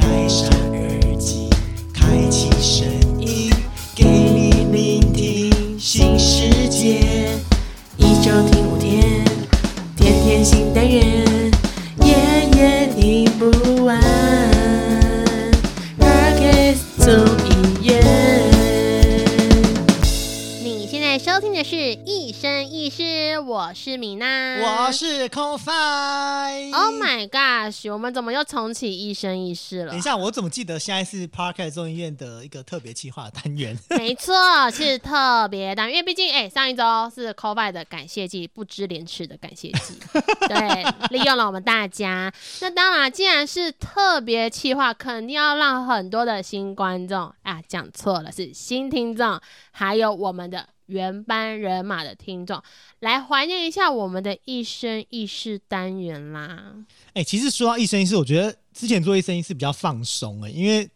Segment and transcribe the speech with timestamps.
[0.00, 1.48] 戴上耳机，
[1.92, 2.88] 开启声
[3.20, 3.52] 音，
[3.94, 7.38] 给你聆听新世界。
[7.96, 9.24] 一周听五天，
[9.96, 11.50] 天天新单元，
[12.02, 12.16] 夜
[12.56, 14.00] 夜听不完。
[15.98, 17.12] Podcast 综
[17.46, 18.00] 艺院。
[20.62, 23.02] 你现在收听的是《一生一世》，
[23.42, 25.40] 我是米娜，我是 CoFi。
[25.40, 25.58] Oh
[27.10, 30.00] my gosh，我们怎么又重启《一生一世》了等一？
[30.00, 33.76] 下，我怎么记得现在是 Park 众议院的一个特别企划单元？
[33.90, 39.98] 没错，是特别的，因为毕竟哎、上一周是 c o v i 的感谢季，不知廉耻的感谢季，
[40.46, 42.32] 对，利用了我们大家。
[42.60, 49.40] 那当然，既然是特别企划，肯定要让很多的新观众啊，讲错了，是新听众，
[49.72, 52.62] 还有我们的原班人马的听众，
[52.98, 56.74] 来怀念一下我们的一生一世单元啦。
[57.14, 60.88] 哎、其实说到一生一世，我觉得之前做一生一世比较放松哎、因为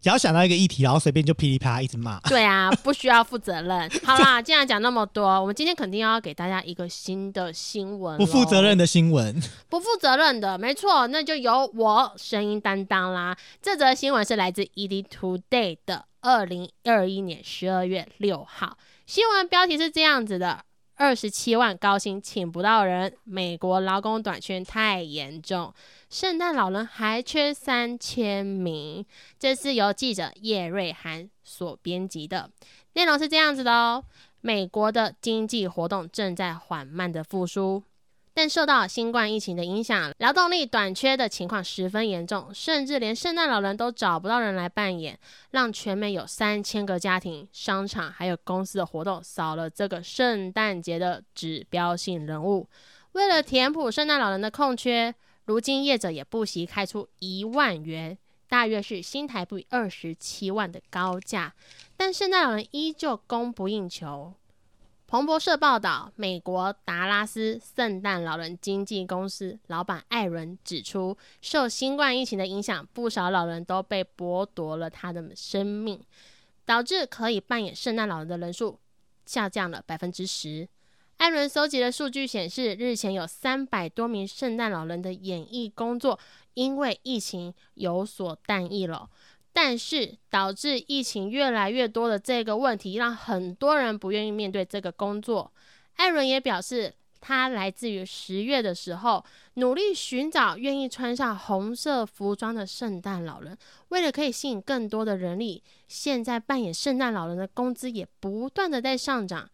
[0.00, 2.20] 只要想到一个议题，然后随便就噼里啪啦一直骂。
[2.28, 3.90] 对啊，不需要负责任。
[4.04, 8.76] 好啦，既然讲那么多，我们今天肯定要给大家一个新的新闻，不负责任。
[8.76, 9.40] 的新闻，
[9.70, 13.34] 不负责任的，没错，那就由我声音担当啦。
[13.62, 25.70] 这则新闻是来自 ED Today 的二零二一年十二月六号，新闻标题是这样子的：二十七万高薪请不到人，美国劳工短缺太严重，
[26.08, 29.04] 圣诞老人还缺三千名。
[29.38, 32.50] 这是由记者叶瑞涵所编辑的，
[32.94, 34.02] 内容是这样子的哦。
[34.40, 37.82] 美国的经济活动正在缓慢的复苏，
[38.36, 45.16] 但受到新冠疫情的影响，劳动力短缺的情况十分严重，甚至连圣诞老人都找不到人来扮演，
[45.52, 52.68] 让全美有三千个家庭、商场还有公司的活动少了这个圣诞节的指标性人物。
[53.12, 58.18] 为了填补圣诞老人的空缺，如今业者也不惜开出一万元，
[58.48, 61.54] 大约是新台币二十七万的高价，
[61.96, 64.34] 但圣诞老人依旧供不应求。
[65.14, 76.02] 彭博社报道，美国达拉斯圣诞老人经纪公司老板艾伦指出，受新冠疫情的影响，不少老人都被剥夺了他的生命，
[76.64, 78.76] 导致可以扮演圣诞老人的人数
[79.24, 80.68] 下降了百分之十。
[81.18, 86.18] 艾伦搜集的数据显示，日前有三百多名圣诞老人的演艺工作
[86.54, 89.08] 因为疫情有所淡意了。
[89.54, 95.50] 但是导致疫情越来越多的这个问题，让很多人不愿意面对这个工作。
[95.94, 103.56] 艾伦也表示，他来自于十月的时候，努力寻找愿意穿上红色服装的圣诞老人，
[103.90, 109.48] 为了可以吸引更多的人力，现在扮演圣诞老人的工资也不断的在上涨。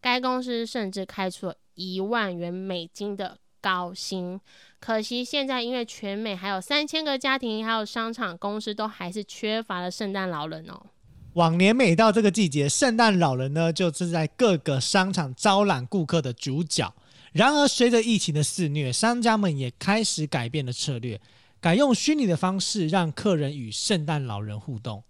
[0.00, 4.38] 该公司甚至开出了一万元美金的高薪。
[4.78, 10.88] 可惜现在因为全美还有三千个家庭，还有商场、公司都还是缺乏了圣诞老人哦。
[11.34, 16.92] 往年每到这个季节，圣诞老人呢就是在各个商场招揽顾客的主角。
[17.32, 21.18] 然而，随着疫情的肆虐，商家们也开始改变了策略，
[21.62, 25.02] 改用虚拟的方式让客人与圣诞老人互动。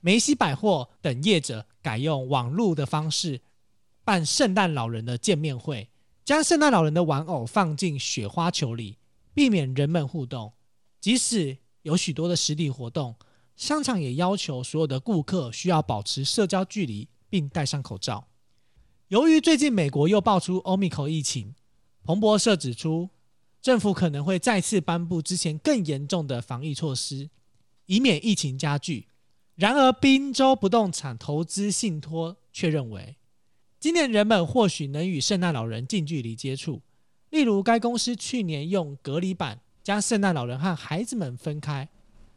[0.00, 3.42] 梅西百货等业者改用网络的方式
[4.02, 5.89] 办圣诞老人的见面会，
[6.30, 8.98] 将圣诞老人的玩偶放进雪花球里，
[9.34, 10.52] 避免人们互动。
[11.00, 13.16] 即使有许多的实体活动，
[13.56, 18.28] 商场也要求所有的顾客需要保持社交距离，并戴上口罩。
[19.08, 21.56] 由于最近美国又爆出 Omicron 疫情，
[22.04, 23.10] 彭博社指出，
[23.60, 27.28] 政府可能会再次颁布之前更严重的防疫措施，
[27.86, 29.08] 以免疫情加剧。
[29.56, 33.16] 然而，宾州不动产投资信托却认为，
[33.80, 36.82] 今年人们或许能与圣诞老人近距离接触。
[37.30, 41.88] 例如，该公司去年用隔离板将圣诞老人和孩子们分开，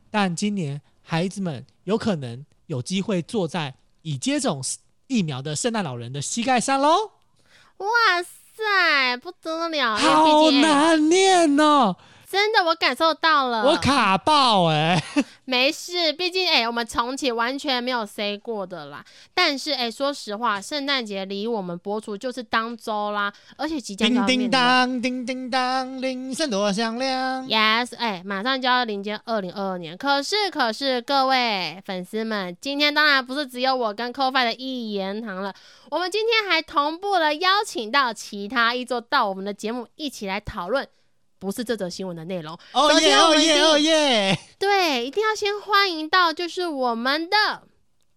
[0.09, 4.63] 但今年孩子们有可能有机会坐在已接种
[5.07, 7.11] 疫苗的圣诞老人的膝盖上喽。
[7.77, 7.87] 哇
[8.23, 9.97] 塞，不得了！
[9.97, 11.97] 好难念哦，
[12.33, 13.63] 真的我感受到了。
[13.63, 14.99] 我卡爆哎、
[15.45, 19.05] 没事，毕竟哎、我们重启完全没有 say 过的啦。
[19.35, 27.47] 但是哎、说实话，圣诞节离我们播出就是当周啦，而且即将就叮叮当，叮叮当，铃声多响亮。
[27.47, 29.95] Yes，哎、马上就要迎接二零二二年。
[29.95, 35.53] 可是，可是，各位粉丝们，今天当然不是只有我跟 CoFi 的一言堂了，
[35.91, 40.87] 我们今天还同步了邀请到其他一周到我们的节目一起来讨论，
[41.43, 42.57] 不是这则新闻的内容。
[42.71, 44.39] 哦耶哦耶哦耶！
[44.57, 47.35] 对，一定要先欢迎到就是我们的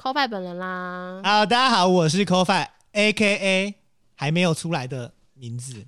[0.01, 1.21] CoFi 本人啦。
[1.25, 3.75] 好，大家好，我是 CoFi，A K A
[4.15, 5.87] 还没有出来的名字。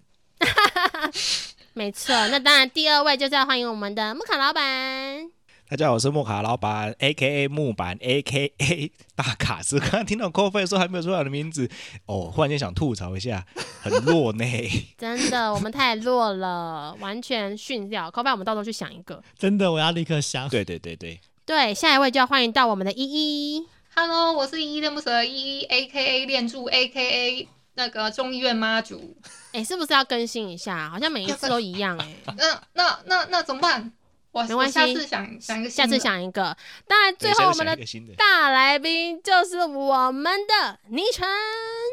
[1.74, 5.30] 没错，那当然第二位就是要欢迎我们的木卡老板。
[5.70, 9.78] 大家好，我是木卡老板，A K A 木板，A K A 大卡斯。
[9.78, 11.68] 刚刚听到 coffee 说还没有说我的名字，
[12.06, 13.44] 哦，忽然间想吐槽一下，
[13.82, 14.46] 很弱呢。
[14.96, 18.10] 真的，我们太弱了，完全训掉。
[18.10, 19.22] Coffee，，我们到时候去想一个。
[19.36, 20.48] 真的，我要立刻想。
[20.48, 23.66] 对对对对，对，下一位就要欢迎到我们的依依。
[23.94, 29.14] Hello，我是依依恋不舍的依依，A K A 恋柱，A K A 那个众议院妈祖。
[29.52, 30.88] 哎、是不是要更新一下？
[30.88, 33.92] 好像每一次都一样哎、 那那那那怎么办？
[34.30, 36.56] 我没关系我下次想想一个，下次想一个。
[36.86, 37.76] 当然，最后我们的。
[38.16, 41.26] 大来宾就是我们的倪晨。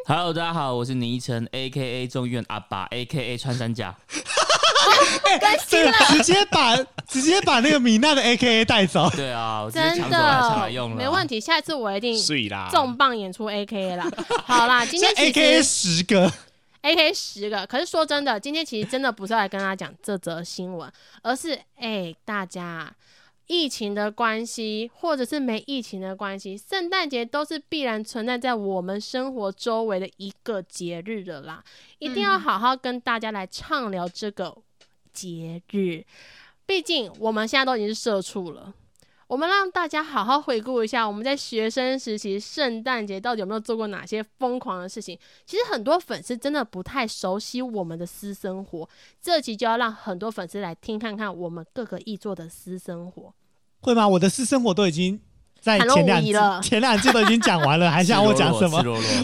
[0.05, 3.95] Hello，大家好，我是倪晨，A K A 众议院阿爸，A K A 穿山甲。
[5.67, 6.75] 这个直接把
[7.07, 9.09] 直接把那个米娜的 A K A 带走。
[9.11, 11.25] 对啊，直接真抢走来抢来的用了，没问。
[11.25, 12.15] 题，下次我一定
[12.69, 14.07] 重磅演出 A K A 啦。
[14.45, 16.31] 好啦，今天 A K A 十个，
[16.85, 20.91] A K 十个，可是说真的，今天其实真的不是要来跟大家讲这则新闻，
[21.23, 22.95] 而是哎、大家
[23.47, 31.63] 疫情的关系，或者是没疫情的关系，圣诞节都是必然存在在我们生活周围的一个节日的啦，
[31.97, 34.55] 一定要嗯好好跟大家来畅聊这个
[35.11, 36.05] 节日。
[36.67, 38.71] 毕竟我们现在都已经是社畜了。
[39.27, 45.17] 我们让大家好好回顾一下，我们在学生时期圣诞节到底有没有做过哪些疯狂的事情？
[45.47, 48.87] 其实很多粉丝真的不太熟悉我们的私生活，
[49.19, 53.33] 这期就要让很多粉丝来听看看我们各个艺作的私生活。
[53.81, 54.07] 会吗？
[54.07, 55.19] 我的私生活都已经
[55.59, 58.77] 在前两前两季都已经讲完了，还想我讲什么？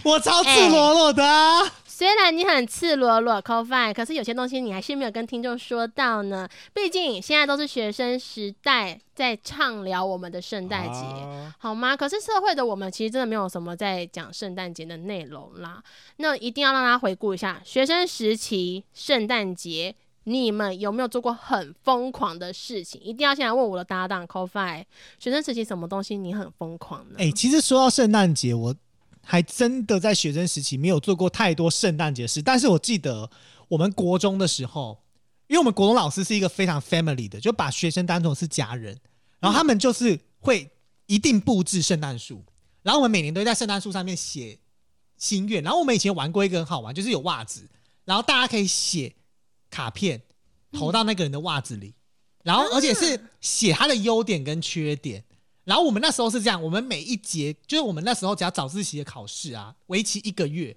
[0.03, 1.61] 我超赤裸裸的啊！
[2.01, 6.49] 虽然你很赤裸裸 c o f i 可是有些东西你还是没有跟听众说到呢。
[6.73, 10.99] 毕竟现在都是学生时代，在畅聊我们的圣诞节。
[10.99, 11.95] 啊好吗？
[11.95, 15.79] 可是社会的我们其实真的没有什么在讲圣诞节的内容啦。
[16.15, 22.99] 那一定要让大家回顾一下学生时期圣诞节，你们有没有做过很疯狂的事情？
[22.99, 24.83] 一定要先来问我的搭档 c o f i
[25.19, 27.17] 学生时期什么东西你很疯狂呢？
[27.19, 28.75] 哎、其实说到圣诞节，我
[29.23, 33.29] 还真的在学生时期没有做过太多圣诞节事，但是我记得
[33.67, 35.03] 我们国中的时候，
[35.47, 38.99] 因为我们国中老师是一个非常 family 的，就把学生当成是家人，
[39.39, 40.69] 然后他们就是会
[41.05, 42.43] 一定布置圣诞树，
[42.81, 44.59] 然后我们每年都会在圣诞树上面写
[45.17, 47.69] 心愿，然后我们以前玩过一个很好玩，就是有袜子，
[48.05, 49.13] 然后大家可以写
[49.69, 50.21] 卡片
[50.71, 51.93] 投到那个人的袜子里，
[52.43, 55.23] 然后而且是写他的优点跟缺点。
[55.63, 60.75] 然后我们那时候是这样，我们每一节就是我们那时候只要早自习的考试啊，为期一个月，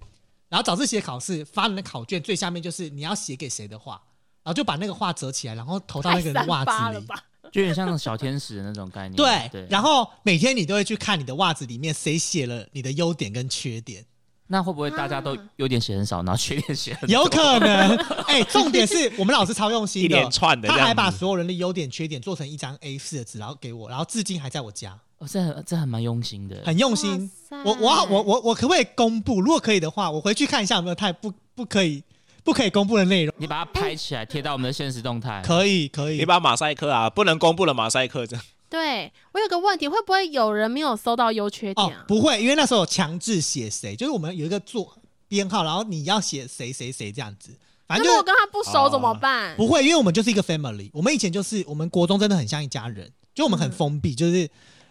[0.49, 4.01] 然后早自习的考试发的那考卷最下面就是你要写给谁的话，
[4.43, 7.05] 然后就把那个话折起来，然后投到那个人的袜子里。
[7.51, 9.15] 就有点像小天使的那种概念。
[9.15, 9.67] 对，对。
[9.69, 14.03] 然后每天你都会去看你的袜子里面谁写了你的优点跟缺点，
[14.47, 17.13] 那会不会大家都优点写很少，然后缺点写很多？
[17.13, 17.95] 有可能。
[18.27, 26.61] 哎、重点是我们老师超用心的，一连串的这样子，他还把所有人的优点缺点做成一张 A 四的纸，然后给我，然后至今还在我家，哦，这很这很蛮用心的。
[26.65, 27.31] 很用心。
[27.63, 29.41] 我我我我我可不可以公布？
[29.41, 32.03] 如果可以的话，我回去看一下有没有太不不可以
[32.43, 33.33] 不可以公布的内容。
[33.37, 35.41] 你把它拍起来贴到我们的现实动态。
[35.43, 38.45] 可以可以你，把马赛克啊，不能公布的马赛克这样。
[38.69, 44.97] 对我有个问题，会不会有人没有搜到优缺点哦啊？，不会，因为那时候有强制写谁，就是我们有一个做
[45.27, 47.51] 编号，然后你要写谁谁谁这样子，
[47.87, 49.55] 反正就是如果跟他不熟怎么办？
[49.55, 54.39] 不会，因为我们就是一个 family，我们以前就是我们国中真的很像一家人，就我们很封闭，就是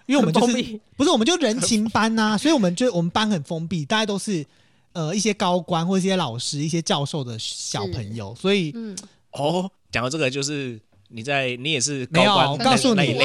[0.06, 0.80] 因为我们就是很封闭。
[0.96, 4.44] 不是我们就人情班呐、 所以我们就我们班很封闭，大家都是
[4.92, 8.96] 呃一些高官或一些老师、一些教授的小朋友，所以嗯，
[9.32, 13.16] 哦，讲到这个就是你在你也是没有我告诉你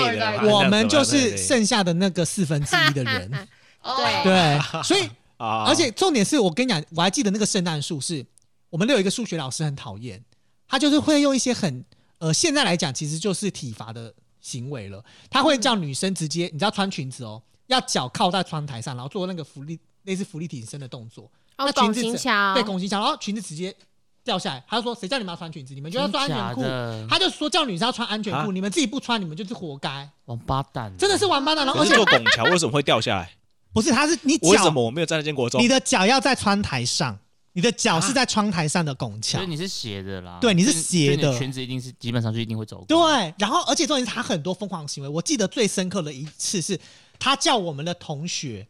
[0.50, 3.48] 我们就是剩下的那个四分之一的人，
[3.82, 3.96] 哦。
[3.98, 4.24] 对。
[4.24, 8.26] 对，所以 啊，而且重点是我跟你讲，我还记得那个圣诞树是
[8.70, 10.24] 我们都有一个数学老师很讨厌，
[10.68, 11.84] 他就是会用一些很
[12.18, 21.24] 呃现在来讲其实就是体罚的行为了，他会叫女生直接你知道穿裙子哦，要脚靠在窗台上，然后做那个浮力类似浮力挺身的动作，
[21.58, 23.74] 哦，那裙拱子只形桥，对，拱形桥，然后裙子直接
[24.24, 31.66] 掉下来，他就说谁叫你们要穿裙子，你们就要穿安全裤他就说叫女生要穿安全裤，啊你们自己不穿，你们就是活该，王八蛋，真的是王八蛋。
[31.66, 33.32] 然后可是而且做拱桥为什么会掉下来？
[33.72, 35.68] 不是，他是你为什脚么我没有站在建国中你？
[35.68, 37.18] 的脚要在窗台上，
[37.54, 39.48] 你的脚是在窗台上的拱桥所以。
[39.48, 40.40] 你是斜的啦。
[40.42, 42.84] 对你是所以斜的所以你裙子一定是基本上就一定会走。
[42.88, 46.80] 对，，然后而且重点是他很多疯狂行为，我记得最深刻的一次是
[47.20, 48.68] 他叫我们的同学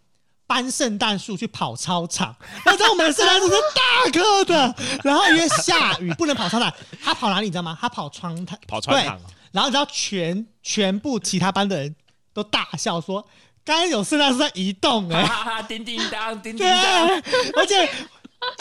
[0.50, 7.78] 搬圣诞树去跑操场，然后知道我们的圣诞树是大个的，然后因为下雨不能跑操场，他跑哪里你知道吗？
[7.80, 11.96] 他跑窗台，跑穿堂啊，然后你知道全全部其他班的人
[12.34, 13.24] 都大笑说，
[13.64, 17.08] 刚刚有圣诞树在移动哎、哈哈哈，叮叮当， 叮叮，当。
[17.56, 17.88] 而且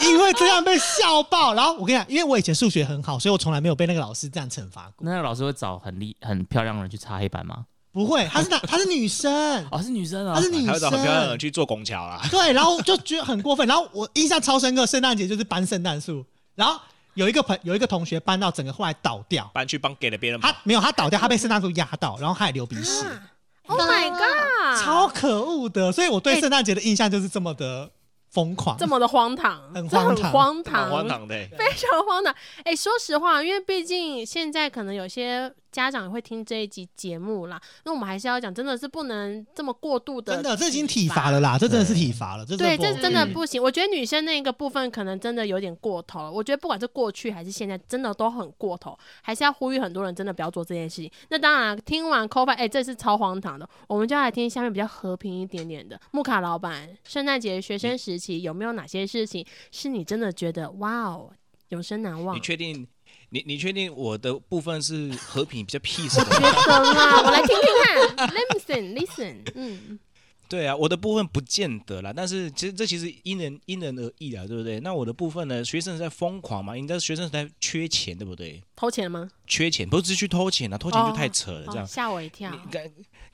[0.05, 5.03] 因为这样被笑爆，然后我跟你讲，因为我以前数学很好，所以我从来没有被那个老师这样惩罚过。
[5.09, 7.65] 那个老师会找很厉、很漂亮的人去擦黑板吗？
[7.99, 11.39] 不会，她是男， 她是女生，哦，是女生啊她，是女还会找很漂亮的人生。
[11.39, 12.21] 去做拱桥啦。
[12.31, 13.67] 对，然后就觉得很过分。
[13.67, 16.25] 然后我印象超深刻，圣诞节就是搬圣诞树，
[16.55, 16.79] 然后
[17.15, 23.21] 有一个朋有一个同学搬到整个后来倒掉，搬去帮给了别人跑他没有他倒掉，他被圣诞树压到，然后他还流鼻血，啊
[23.67, 24.81] Oh my god！
[24.81, 25.91] 超可恶的。
[25.91, 27.91] 所以我对圣诞节的印象就是这么的
[28.31, 31.49] 疯狂，这么的荒唐，很这很荒唐荒蛮唐，荒唐的欸。
[31.57, 32.33] 非常荒唐。
[32.63, 41.39] 哎、说实话，因为毕竟现在可能有些家长也会听这一集节目啦，那我们还是要讲，真的是不能这么过度的，真的，这已经体罚了。
[41.39, 43.63] 啦，这真的是体罚了，这对，这真的不行。
[43.63, 46.29] 我觉得女生那个部分可能真的有点过头了。
[46.29, 51.09] 我觉得不管是过去还是现在，真的都很过头，还是要呼吁很多人真的不要做这件事情。
[51.29, 55.97] 那当然，听完 c o f i 哎，这是超荒唐的，我们就要来听下面比较和平一点点的。
[56.11, 61.31] 木卡老板，圣诞节学生时期有没有哪些事情是你真的觉得哇哦，
[61.69, 62.41] 永生难忘你？
[62.41, 62.85] 确定？
[63.31, 66.25] 你你确定我的部分是和平比较 peace 吗？
[66.29, 69.99] 得啦，我来听听看， listen listen，嗯，
[70.47, 74.79] 对啊，我的部分不见得啦，但是其实这其实因人因人而异啊，对不对？
[74.79, 78.63] 那我的部分呢，学生时代疯狂嘛，你知道学生时代缺钱，对不对？
[78.75, 79.29] 偷钱吗？
[79.45, 81.87] 缺钱不是去偷钱啊，偷钱就太扯了，这哦样。
[81.87, 82.49] 吓我一跳。
[82.71, 82.81] 刚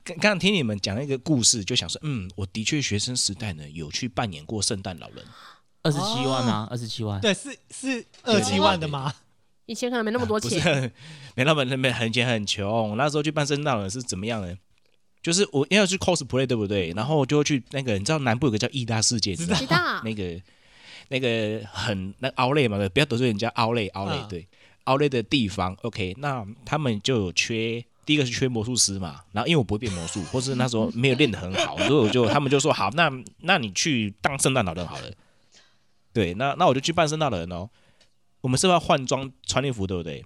[0.03, 5.25] 刚刚听你们讲那个故事，就想说，嗯，我的确学生时代呢有去扮演过圣诞老人，
[5.83, 9.13] 二十七万啊，二十七万，对，是是二七万的吗？
[9.65, 10.91] 以前可能没那么多不是钱，
[11.35, 12.95] 没那么没很钱很穷。
[12.97, 14.55] 那时候去办圣诞老人是怎么样呢？
[15.21, 16.91] 就是我要去 cosplay，对不对？
[16.95, 20.41] 然后就去那个，你知道南部有个叫义大世界，知道吗知道那个
[21.09, 24.47] 那个很那奥莱嘛，不要得罪人家奥莱奥莱嗯对
[24.83, 27.83] 奥莱的地方，OK，那他们就有缺。
[28.05, 35.11] 第一个是缺魔术师嘛，然后因为我不会变魔术，或是那时候没有练得很好， 所以我就他们就说好，那那你去当圣诞老人好了。
[36.13, 37.67] 对，那那我就去扮圣诞老人哦。
[38.45, 40.23] 我们是不是要换装穿礼服，对不对？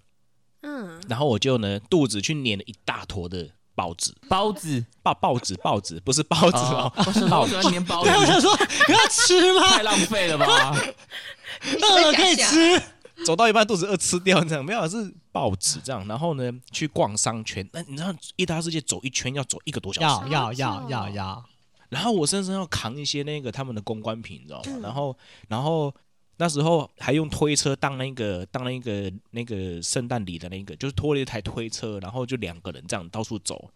[0.64, 8.54] 嗯，然后我就呢肚子去粘了一大坨的报纸，包子，报报纸报纸不是包子哦，我是好喜欢粘包子对，，我想说
[8.90, 9.70] 你要吃吗？
[9.70, 10.76] 太浪费了吧？
[11.82, 12.82] 饿了可以吃。
[13.26, 16.06] 走到一半肚子饿吃掉这样，没有是报纸这样。
[16.06, 21.46] 然后呢去逛商圈，那你知道意大世界走一圈要走一个多小时，要要要要要，
[21.88, 24.80] 然后我身上要扛一些那个他们的公关品，你知道吗？
[24.84, 25.96] 然后然后。
[26.42, 33.70] 那时候还用推车当那个当那个那个圣诞礼的那个，就是拖了一台推车，然后就两个人这样到处走，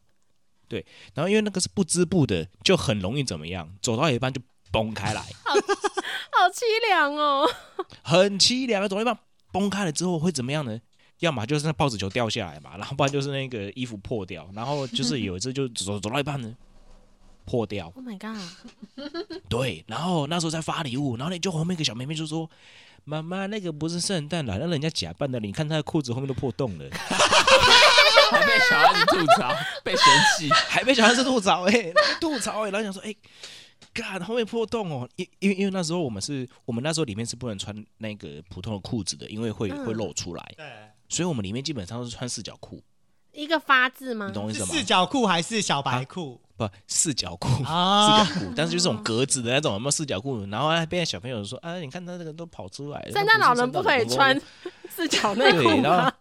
[0.69, 4.41] 对，然后因为那个是不织布的，就很容易怎么样，走到一半就
[4.71, 7.45] 崩开来，好凄凉哦。
[8.01, 8.87] 很凄凉。
[8.87, 9.17] 走到一半
[9.51, 10.79] 崩开了之后会怎么样呢？
[11.19, 16.55] 要么就是那报纸球掉下来嘛，然后不然就是那个衣服破掉，然后就是有一次就走走到一半呢
[17.45, 18.37] 破掉，Oh my god！
[19.49, 22.49] 对，然后那时候在发礼物，然后呢就后面一个小妹妹就说
[23.05, 26.85] ：“妈妈，那个不是圣诞老人，那人家假扮的，你看他的裤子后面都破洞了，
[28.31, 30.05] 还被小孩子吐槽，被嫌
[30.37, 30.49] 弃。
[30.49, 33.15] 还被小孩子吐槽哎、吐槽哎、然后想说哎。
[33.93, 40.65] 干后面破洞哦，因因为因为那时候我们是我们那时候里面是不能穿那个普通的裤子的，因为会嗯会露出来，对，
[41.09, 42.81] 所以我们里面基本上都是穿四角裤，
[43.33, 44.33] 一个发字吗你？
[44.33, 44.65] 懂我意思吗？
[44.67, 48.23] 四角裤还是小白裤不四角裤，啊？
[48.23, 50.45] 四角裤，但是就是这种格子的那种，有没有四角裤？
[50.47, 53.11] 然后还被小朋友说啊，你看他这个都跑出来了。
[53.11, 54.39] 圣诞老人不可以穿
[54.89, 56.13] 四角内对，裤然后吗？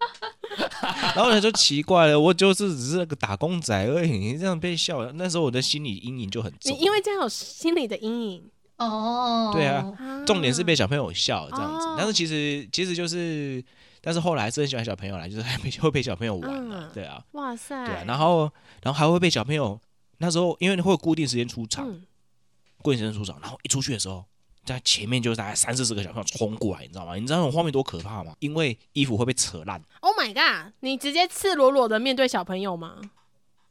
[1.14, 6.78] 然后他就奇怪了，我就是只是那个打工仔而已，你这样被笑，那时候我的心理阴影就很你重。
[6.78, 8.50] 因为这样有心理的阴影。
[8.78, 13.62] 哦，对啊，啊重点是被小朋友笑这样子，哦但是其实其实就是，
[14.00, 17.84] 但是后来还是很喜欢小朋友啦，就是还被会被小朋友玩啊嗯，对啊，哇塞！
[17.86, 18.50] 对啊，然后
[18.82, 19.78] 然后还会被小朋友
[20.22, 22.00] 那时候因为会有固定时间出场，嗯，
[22.80, 24.24] 固定时间出场，然后一出去的时候。
[24.64, 27.16] 在前面就是大概三四十个小朋友冲过来，你知道吗？
[27.16, 28.32] 你知道那种画面多可怕吗？
[28.38, 30.72] 因为衣服会被扯烂，Oh my god！
[30.78, 33.00] 你直接赤裸裸的面对小朋友吗？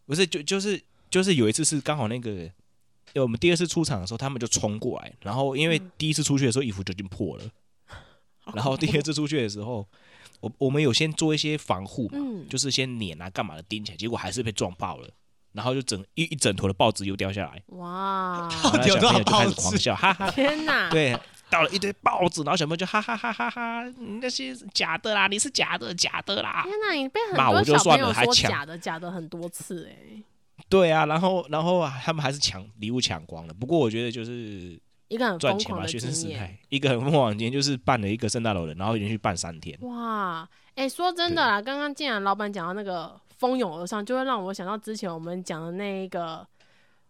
[0.05, 2.51] 不是，就就是就是有一次是刚好那个，
[3.13, 7.45] 呃我们第二次出场的时候，他们就冲过来，然后因为嗯第一次出去的时候衣服就已经破了，
[8.53, 9.87] 然后第二次出去的时候，
[10.41, 15.09] 我我们有先做一些防护嘛，嗯，就是先碾啊干嘛的钉起来，结果还是被撞爆了，
[15.53, 18.47] 然后就整一一整坨的报纸又掉下来，哇！
[18.49, 19.61] 然后小到底有多少朋友就开始报纸？
[19.61, 20.31] 狂笑，哈哈。
[20.31, 20.89] 天哪！
[20.89, 21.17] 对，
[21.49, 23.83] 倒了一堆报纸，然后小朋友就哈哈哈哈哈，
[24.21, 26.63] 那些假的啦，你是假的，假的啦。
[26.63, 26.93] 天哪！
[26.93, 30.23] 你被很骂我就多小朋算友说了还抢假的假的很多次哎，
[30.69, 33.53] 对啊，然后然后啊他们还是抢礼物抢光了。
[33.53, 34.79] 不过我觉得就是
[35.09, 36.29] 一个很赚钱嘛，疯狂的学生时。
[36.29, 39.77] 代一个很疯狂的经验，就是办了一个圣诞老人，然后连续办三天。
[39.81, 46.45] 哇，哎、说真的啦，刚刚既然老板讲到那个蜂拥而上，就会让我想到之前我们讲的那一个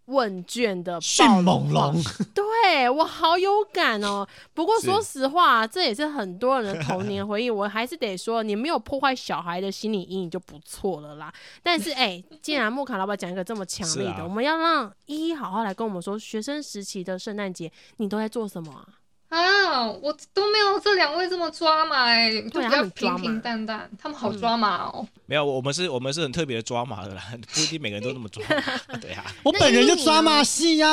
[0.05, 1.93] 问卷的迅猛龙，
[2.33, 4.25] 对我好有感哦。
[4.53, 7.49] 不过说实话，这也是很多人的童年回忆。
[7.49, 11.33] 我还是得说，你没有破坏小孩的心理阴影就不错了啦。
[11.61, 18.87] 但是，哎、既然木卡老板讲一个这么强烈的，啊我们要让依依好好来跟我们说，学生时期的圣诞节你都在做什么啊？
[19.31, 25.07] 啊，我都没有这两位这么抓马哎、就比较平平淡淡，他们好嗯抓马哦。
[25.25, 27.23] 没有，我们是我们是很特别的抓马的啦，
[27.53, 28.97] 不一定每个人都那么抓马。
[28.99, 30.87] 对啊， 我本人就抓马戏呀。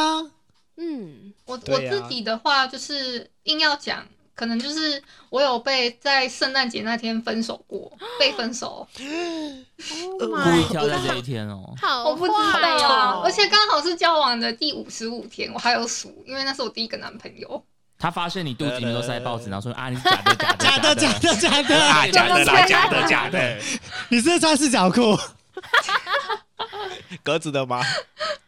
[0.77, 7.91] 嗯，我我自己的话，就是硬要讲，可能就是我有被在圣诞节那天分手过，
[8.21, 11.75] 被分手， Oh 故 my 意挑在这一天哦。
[11.83, 17.61] 好我不知坏道啊，哦而且刚好是交往的第五十五天，我还有数，因为那是我第一个男朋友。
[17.98, 21.80] 他发现你肚子里面都塞报纸，然后说啊，你是假的，假的，假的，假的，假的！
[21.80, 23.58] 啊，假的啦，怎么假的，假的，
[24.10, 25.18] 你是不是穿四角裤？
[27.24, 27.82] 格子的吗？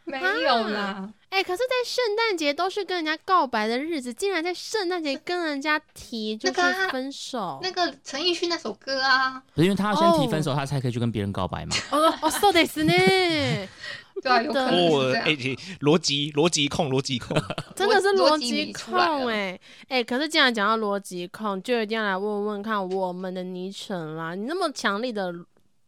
[0.04, 7.58] 没有啦，哎、可是，在圣诞节都是跟人家告白的日子，竟然在圣诞节跟人家提就那个啊是分手。
[7.62, 11.74] 那个陈奕迅那首歌啊，不是因为他要先提分手，他才可以去跟别人告白嘛。
[11.90, 13.68] 哦哦，そうですね，
[14.21, 15.25] 对啊，有可能哦是这，样。
[15.25, 15.31] 哎，
[15.79, 17.35] 逻辑逻辑控，逻辑控，
[17.75, 24.35] 真的是逻逻辑控哎、哎、可是既然讲到逻辑控，就一定要来问问看我们的昵称啦。
[24.35, 25.33] 你那么强力的，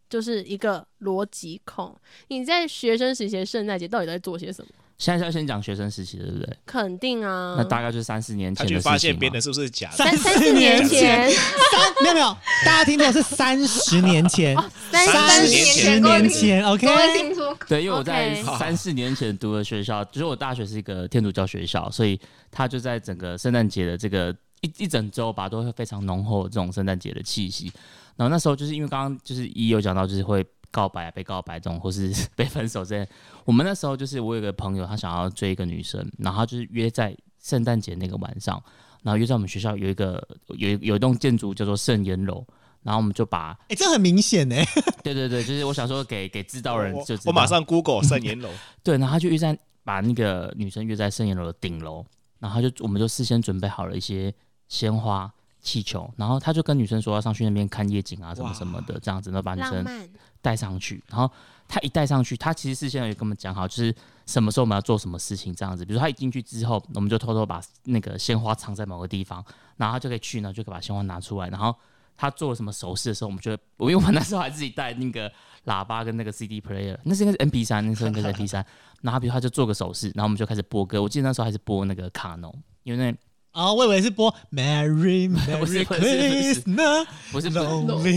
[0.10, 1.96] 就是一个逻辑控，
[2.28, 4.70] 你在学生时期的圣诞节到底在做些什么？
[5.00, 6.58] 现在是要先讲学生时期的，对不对？
[6.66, 9.98] 肯定啊，那大概就是三四年前的事情去发现别人是不是假的？
[9.98, 14.56] 三三四年前，三没有没有，大家听错是三十年前，
[14.92, 16.96] 三十年年前，OK 各。
[16.96, 22.20] 位听说，对，因为我在三四年前读的学校，就是我大学是一个天主教学校，所以
[22.52, 27.72] 他就在整个圣诞节的这个一一整周吧，都会非常浓厚的这种圣诞节的气息。
[28.16, 33.10] 然后那时候就是因为刚刚就是一有讲到，就是会告白、被告白这种，或是 被分手这些。
[33.46, 38.62] 我们那时候就是我有个朋友，他想要追一个女生，然后他就是约在圣诞节那个晚上，
[39.02, 42.46] 然后约在我们学校有一个有一有一栋建筑叫做圣言楼。
[42.84, 44.56] 然后我们就把，哎，这很明显 呢，
[45.04, 48.50] 对对对，就是我想说给给知道人就知道我马上 Google 圣言楼，
[48.84, 52.06] 对，然后他就约在把那个女生约在圣言楼的顶楼，
[52.40, 54.34] 然后他就我们就事先准备好了一些
[54.68, 60.10] 鲜花、气球，然后他就跟女生说要上去那边看夜景啊什么什么的，这样子，然后把女生
[60.42, 61.02] 带上去。
[61.08, 61.30] 然后
[61.68, 65.86] 他一带上去，他其实事先有跟我们讲好，就是什么时候我们要做什么事情这样子。
[65.86, 69.44] 比如说他一进去之后，我们就偷偷把那个鲜花藏在某个地方，
[69.78, 71.74] 然后他就可以去呢，就可以把鲜花拿出来，然后。
[72.16, 75.32] 他做了什么手势的时候，我们就会，我因为我那时候还自己带那个
[75.66, 78.66] 喇叭跟那个 CD player，那是应该是 MP 三，那时候应该是 MP 三。
[79.02, 81.02] 然后比如他就做个手势，然后我们就开始播歌。
[81.02, 83.18] 我记得那时候还是播那个卡农，因为那
[83.52, 87.50] 哦，我以为是播 Merry 不是 Merry 不是不是 Christmas，不是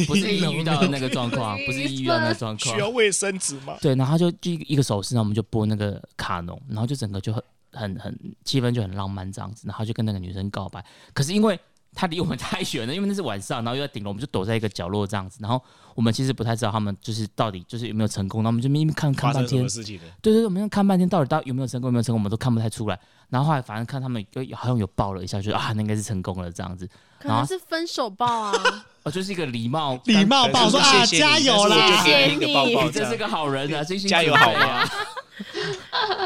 [0.06, 2.80] 不是遇到的那个状况，不是一遇到那个状况需。
[2.80, 3.76] 要卫生纸吗？
[3.80, 10.82] 对，然后他就就一个一个手势，然后我们就播那个卡农，然后就整个就很很很气氛就很浪漫这样子，然后就跟那个女生告白。
[11.12, 11.58] 可是因为
[11.96, 15.60] 他离我们太远了，因为那是晚上，然后又在顶楼，我们就躲在一个角落这样子，然后
[15.94, 19.66] 我们其实不太知道他们就是到底就是有没有成功，然后我们就一边看看半天？
[19.66, 23.00] 对对对，我们要看半天，到底到底有没有成功，有没有成功，我们都看不太出来。
[23.30, 26.88] 然后后来反正看他们有好像有抱了一下，就啊，那应该是成功了这样子。
[27.18, 28.52] 可能是分手抱啊。
[29.02, 32.04] 哦，就是一个礼貌礼貌抱说啊，谢谢你加油啦！
[32.04, 34.88] 给你一个抱抱，你真是个好人啊，真心加油好吗啊！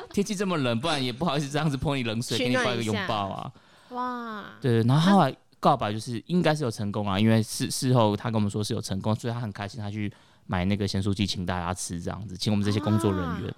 [0.12, 3.52] 天气这么冷，不然也不好意思这样子泼你冷水，给你抱一个拥抱啊。
[3.90, 10.12] 哇，对，然后后来告白就是应该是有成功啊，因为事事后他跟我们说是有成功，所以他很开心，他去
[10.46, 13.54] 买那个咸酥鸡请大家吃，这样子，请我们这些工作人员、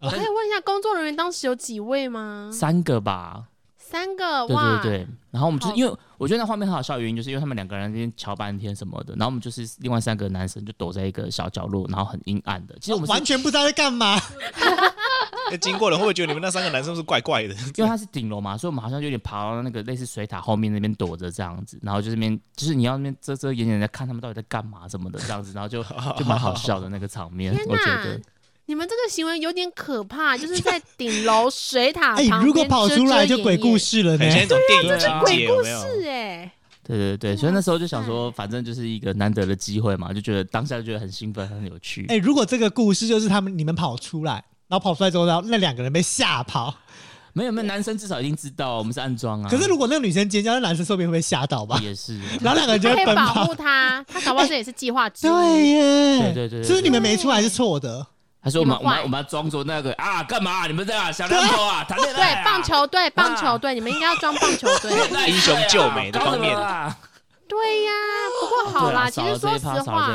[0.00, 2.50] 我可以问一下，工作人员当时有几位吗？
[2.52, 3.44] 三个吧，
[3.76, 5.06] 三个，对哇，对对。
[5.30, 12.76] 然后我们就是因为我觉得那画面很好笑的原因，就是因为他们两个人那边瞧半天什么的，然后我们就是另外三个男生就躲在一个小角落，然后很阴暗的。
[12.80, 14.18] 其实我们是完全不知道在干嘛。
[15.50, 17.54] 那经过的人会不会觉得你们那三个男生是怪怪的？
[17.76, 25.82] 因为它是顶楼嘛，所以我们好像有点爬到那个类似水塔后面那边躲着这样子，然后就这边就是你要那边遮遮掩掩的看他们到底在干嘛什么的这样子，然后就
[26.18, 28.20] 就蛮好笑的那个场面天，我觉哪得。！
[28.66, 34.30] 你们这个行为有点可怕，就是在顶楼水塔 哎，旁边如果跑出来就鬼故事，了呢很。
[34.30, 35.80] 像一种电影对啊情节，有鬼故没有？
[35.80, 36.52] 事哎，
[36.84, 42.04] 对对对，所以那时候就想说，反正就是一个难得的机会嘛，就觉得当下就觉得很兴奋，很有趣。
[42.10, 46.74] 哎，如果这个故事就是他们你们跑出来，然后跑出来之后，然后那两个人被吓跑。
[47.34, 49.48] 没有没有，男生至少已经知道我们是暗装啊。
[49.48, 51.78] 可是如果那个女生尖叫，那男生说不定会被吓到吧？
[51.80, 53.54] 也是，然后两个人就会奔可以保护跑。
[53.54, 55.30] 他，他搞不好这也是计划之一。
[55.30, 58.04] 对耶，对对对对是你们没出来是错的？
[58.42, 60.66] 他说我们我们我们要装作那个啊，干嘛？
[60.66, 62.44] 你们这样小两口啊，谈恋爱对啊？
[62.44, 65.28] 棒球队，棒球队，你们应该要装棒球队。
[65.28, 66.56] 英雄救美的方面
[67.48, 67.92] 对呀，
[68.40, 70.10] 不过好啦，其实说实话，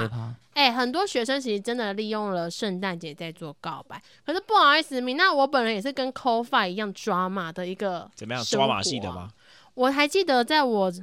[0.54, 0.62] 趴。
[0.62, 8.44] 哎、很多学生其实真的利用了圣诞节在做告白，可是不好意思，米娜，我本人也是跟 c o f i 一样抓马的一个怎么样？
[8.44, 9.32] 生抓马系的吗？
[9.74, 10.94] 我还记得在我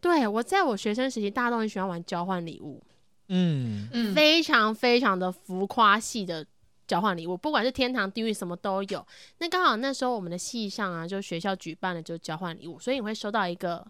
[0.00, 2.82] 对我在我学生时期，大家都很喜欢玩交换礼物，
[3.28, 6.46] 嗯，嗯，非常非常的浮夸系的
[6.86, 9.06] 交换礼物，不管是天堂、地狱什么都有。
[9.38, 13.86] 那刚好那时候我们的系上啊，就学校举办了就是交换礼物，所以你会收到一个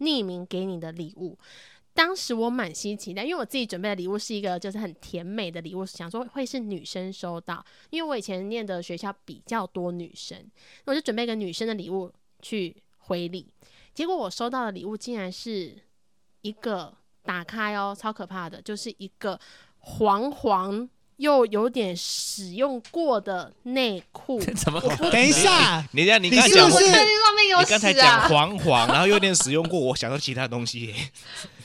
[0.00, 1.38] 匿名给你的礼物。
[1.94, 10.38] 当时我满心期待，因为我自己准备的礼物是一个就是很甜美的礼物，想说会是女生收到，因为我以前念的学校比较多女生，
[10.84, 13.46] 那我就准备一个女生的礼物去回礼。
[13.94, 15.76] 结果我收到的礼物竟然是
[16.40, 19.38] 一个打开哦，超可怕的，就是一个
[19.78, 24.40] 黄黄又有点使用过的内裤。
[24.56, 24.80] 怎么？
[25.12, 28.28] 等一下，你这样，你你刚才讲我是不是上面有你刚才讲啊！
[28.28, 30.94] 黄黄，然后有点使用过，我想到其他东西耶。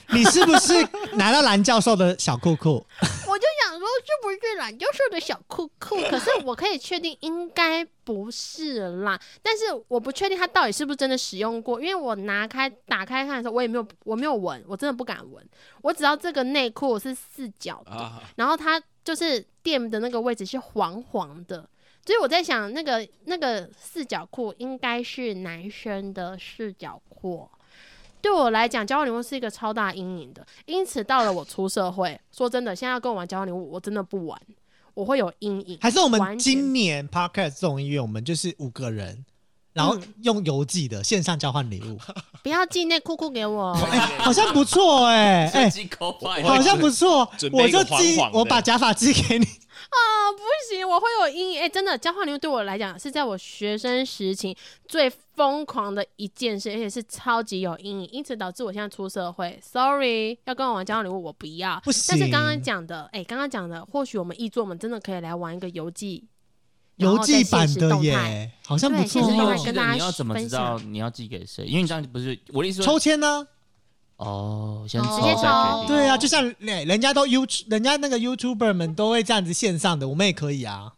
[0.14, 0.74] 你是不是
[1.16, 2.86] 拿到蓝教授的小裤裤？
[3.28, 5.98] 我就想说，是不是蓝教授的小裤裤？
[6.10, 9.20] 可是我可以确定，应该不是啦。
[9.42, 15.46] 但是我不确定它到底是不是真的使用过，因为我拿开打开看的时候，我也没有我没有闻，我真的不敢闻。
[15.82, 21.70] 我只要这个内裤是四角的，啊，然后它就是垫的那个位置是黄黄的，
[22.06, 27.50] 所以我在想，那个那个四角裤应该是男生的四角裤。
[28.28, 34.38] 对我来讲，交换礼物是一个超大阴影的，因此到了我出社会，说真的，现在要跟我玩交换礼物，我真的不玩，
[34.94, 35.78] 我会有阴影。
[35.80, 39.24] 还是我们今年 podcast 综艺院，我们就是五个人，
[39.78, 40.04] 然后嗯。
[40.24, 41.98] 用邮寄的线上交换礼物，
[42.44, 46.44] 不要寄内裤裤给我， 哎、好像不错哎、 哎、机口坏。
[46.44, 48.40] 好像不错准，备我一个就寄黄黄，的。
[48.40, 49.46] 我把假发寄给你。
[49.46, 49.96] 啊，
[50.36, 51.62] 不行，我会有阴影。
[51.62, 61.80] 哎、真的，交换礼物对我来讲是在我学生时期最疯狂的一件事，而且是超级有阴影，因此导致我现在出社会，sorry，要跟我玩交换礼物我不要。
[61.86, 62.04] 不行。
[62.10, 66.28] 但是刚刚讲的，哎、刚刚讲的，或许我们译作我们真的可以来玩一个邮寄，然
[66.98, 69.62] 邮寄版的耶，好像不错哦。
[69.64, 71.66] 跟大家你要怎么知道你要寄给谁？
[71.66, 73.48] 因为你这样不是我的意思抽签呢？
[74.18, 75.88] 哦，先直接再抽决定。
[75.88, 80.94] 对啊，就像人人家都 You，人家那个 YouTuber 们都会这样子线上的，我们也可以啊。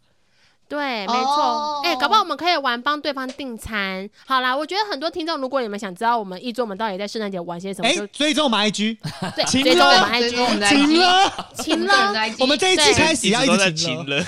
[0.69, 1.89] 对，没哦错。
[1.89, 4.07] 哎、搞不好我们可以玩帮对方订餐。
[4.25, 8.97] 好啦，我觉得很多听众，如果你们想知道我们译作们到底在圣诞节玩些什么，哎就，追踪我们 IG，
[9.35, 12.13] 对， 请追踪我了们 IG，的请了， 请了。
[12.39, 14.25] 我们这一季开始要一一直都在直请了。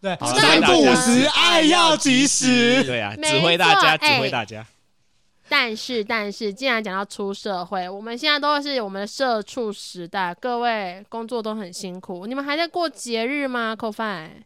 [0.00, 2.82] 对，三不五大时，爱要及时。
[2.84, 4.66] 对啊，指挥大家，指挥哎大家。
[5.48, 13.74] 但是，但是，既然讲到出社会，我们现在都是我们的社畜时代，各位工作都很辛苦，你们还在过节日吗？
[13.74, 14.44] 扣饭？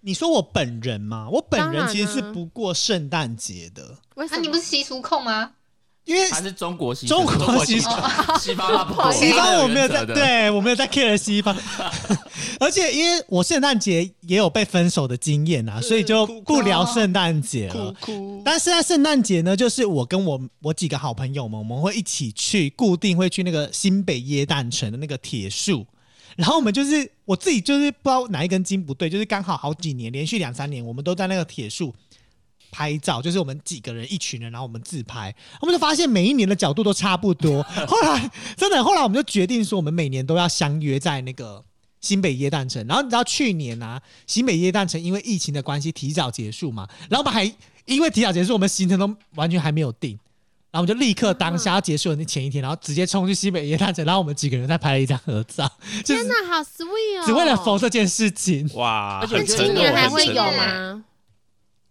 [0.00, 1.28] 你说我本人吗？
[1.30, 4.40] 我本人其实是啊不过圣诞节的，啊，为什么？
[4.40, 5.52] 你不是习俗控吗？
[6.08, 11.54] 因为还是中国西中国习俗，俗西方西方我没有在，对我没有在 care 西方，
[12.58, 17.94] 而且因为我圣诞节也有被分手的经验啊，所以就不聊圣诞节了。
[18.42, 25.86] 但是在圣诞节呢，就是我跟我我几个好朋友们，我们会一起去，固定会去那个新北耶诞城的那个铁树，
[26.36, 31.94] 然后我们就是我自己就是不知道哪一根筋不对，就是刚好好几年连续两三年，我们都在那个铁树
[32.70, 37.62] 拍照，就是我们几个人一群人，然后我们自拍，我们就发现每一年的角度都差不多。
[37.86, 41.64] 后来真的，后来我们就决定说，我们每年都要相约在那个
[42.00, 42.86] 新北耶诞城。
[42.86, 47.44] 然后你知道去年啊，新北耶诞城因为疫情的关系提早结束嘛，然后我们还
[47.86, 50.18] 因为提早结束，我们行程都完全还没有定。
[50.70, 55.66] 然后我们就立刻当下要结束的那前一天，然后直接冲去新北耶诞城，然后我们几个人再拍了一张合照，
[56.04, 57.24] 就是天哪，好 sweet 哦！
[57.24, 58.68] 只为了否这件事情。
[58.74, 61.02] 哇，而且我觉得那今年还会有吗？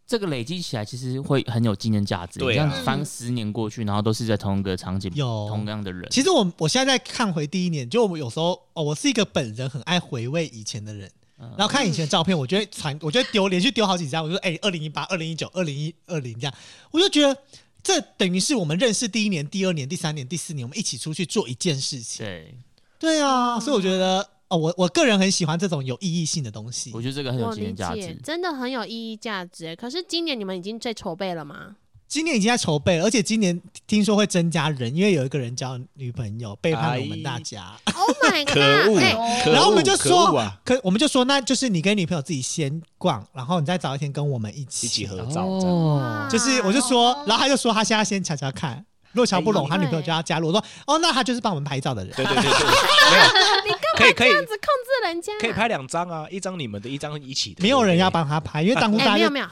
[0.08, 2.40] 这个累积起来其实会很有纪念价值。
[2.40, 6.08] 对啊你这样翻十年过去，然后都是在同一个场景，有同样的人。
[6.10, 16.54] 其实我我现在在看回第一年，就我有时候哦，我是一个本人很爱回味以前的人，嗯然后看以前的照片，我就会传， 我就会丢，连续丢好几张，我就说哎，二零一八、二零一九、二零一二零这样，
[16.92, 17.38] 我就觉得
[17.84, 22.26] 这等于是我们认识第一年、第二年、第三年、第四年，我们一起出去做一件事情。
[22.26, 22.56] 对，
[22.98, 27.02] 对啊，所以我觉得哦，我我个人很喜欢这种有意义性的东西我。
[27.02, 28.18] 觉得这个很有纪念价值，。
[28.24, 29.76] 真的很有意义价值。
[29.76, 31.76] 可是今年你们已经在筹备了吗？
[32.08, 37.74] 今年已经在筹备了，而且今年听说会增加人，因为有一个人交女朋友背叛了我们大家。
[37.98, 38.54] Oh my god！
[38.54, 39.00] 可恶
[39.52, 40.32] 然后我们就说
[40.64, 45.44] 可我们就说，那就是你跟女朋友自己先逛，然后你再找一天跟我们一起一起合照。
[45.44, 50.48] 哦，就是我就说哦，然后他就说他现在先瞧瞧看，如果瞧不拢，哎他女朋友就要加入。
[50.48, 52.16] 我说哦，那他就是帮我们拍照的人。
[52.16, 52.52] 对对对对，
[53.66, 54.30] 没有，可以可以。
[54.30, 57.64] 这样子控制人家，可以拍两张啊，一张你们的，一张一起的。
[57.64, 59.48] 没有人要帮他拍，因为当初哎，大家就没有没有，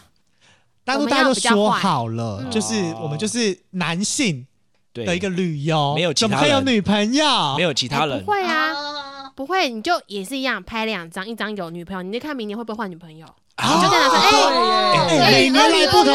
[0.84, 4.46] 当初大家都说好了，嗯就是哦我们就是男性
[4.94, 6.32] 对的一个旅游，没有其他人。
[6.32, 7.56] 怎么会有女朋友？
[7.58, 8.18] 没有其他人。
[8.18, 13.26] 哎不，会啊，啊，不会，你就也是一样拍两张，一张有女朋友，你就看明年会不会换女朋友。
[13.56, 13.76] 啊。
[13.76, 15.70] 你就跟他说，哎、二零二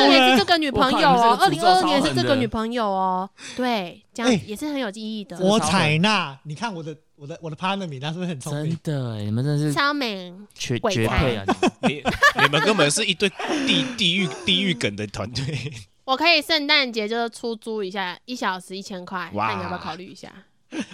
[0.08, 5.38] 年是这个女朋友哦，二零二二年是这个女朋友哦，对，这样哎也是很有意义的。
[5.40, 6.38] 我采纳。
[6.44, 8.94] 你看我的我的我的 partner 名，他是不是很聪明真？
[8.94, 11.44] 的哎，你们真的是超美，绝鬼才绝配啊！
[11.82, 12.02] 你你
[12.44, 13.28] 你们根本是一对
[13.66, 15.70] 地 地狱地狱梗的团队。
[16.04, 20.32] 我可以圣诞节就是出租一下，一小时一千块，哇那你要不要考虑一下？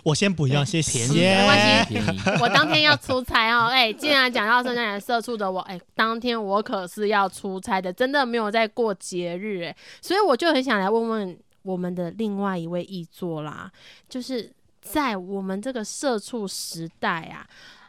[0.03, 1.07] 我先不要，谢谢。
[1.15, 1.97] 没关系，
[2.43, 13.71] 我当天要出差哦， 哎、既然讲到圣诞节社畜的我，哎、当天我可是要出差的，真的没有在过节日，哎，所以我就很想来问问我们的另外一位译作啦，
[14.09, 14.51] 就是
[14.93, 17.47] 在我们这个社畜时代啊，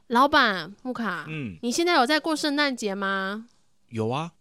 [0.07, 3.45] 老板木卡，嗯，你现在有在过圣诞节吗？
[3.89, 4.31] 有啊，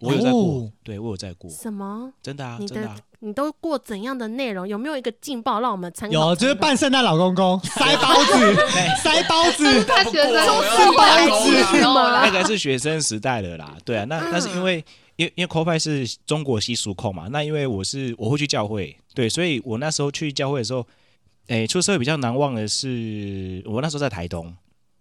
[0.00, 2.12] 我有在过哦，对我有在过，什么？
[2.22, 2.96] 真的啊，你的真的啊。
[3.22, 4.66] 你都过怎样的内容？
[4.66, 6.12] 有没有一个劲爆让我们参考？
[6.14, 8.54] 有，就是扮圣诞老公公，塞包子，
[9.02, 9.84] 塞包子。
[9.84, 14.82] 大学生是包子吗那个是学生时代的啦，对啊，那那是因为
[15.16, 20.86] 因为因为 c o f i 是中国习俗控嘛，那因为我是我会去教会，对，所以我那时候去教会的时候，
[21.50, 24.54] 诶、出社会比较难忘的是我那时候在台东，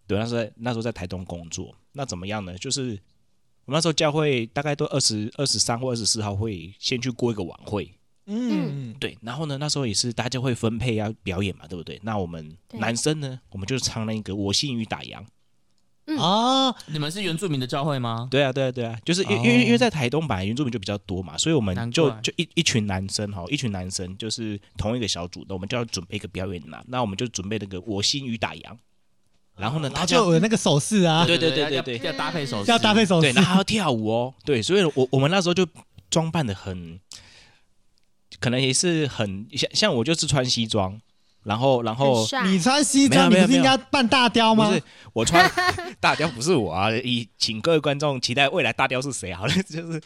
[0.08, 2.58] 对，那时候在那时候在台东工作，那怎么样呢？
[2.58, 3.00] 就是
[3.66, 7.94] 我那时候教会大概都二十二十三或二十四号会先去过一个晚会，
[8.26, 12.00] 嗯，对，然后呢，那时候也是大家会分配要表演嘛，对不对？
[12.02, 15.20] 那我们男生呢，我们就唱那个《我信于打烊》。
[16.18, 18.28] 哦，你们是原住民的教会吗？
[18.32, 21.92] 对啊，对啊，对啊，就是因为、哦因为因为在台东本来原住民就比较多嘛，所以我们难怪。
[21.92, 26.84] 就就一一群男生哈，一群男生就是同一个小组的，我们就要准备一个表演啦。
[26.88, 28.62] 那我们就准备那个我心与打烊，
[29.56, 33.46] 然后呢，然后大家就有那个手势啊，对对对对要搭配手势，要搭配手对，势然。
[33.46, 35.68] 后还要跳舞哦，对，所以我我们那时候就
[36.10, 37.00] 装扮的很，
[38.40, 41.00] 可能也是很像像我就是穿西装，
[41.44, 42.26] 然后然后。
[42.46, 44.68] 你穿西装，你不是应该扮大雕吗？
[44.70, 45.50] 不是我穿
[46.00, 50.02] 大雕不是我啊，以请各位观众期待未来大雕是谁好了， 就是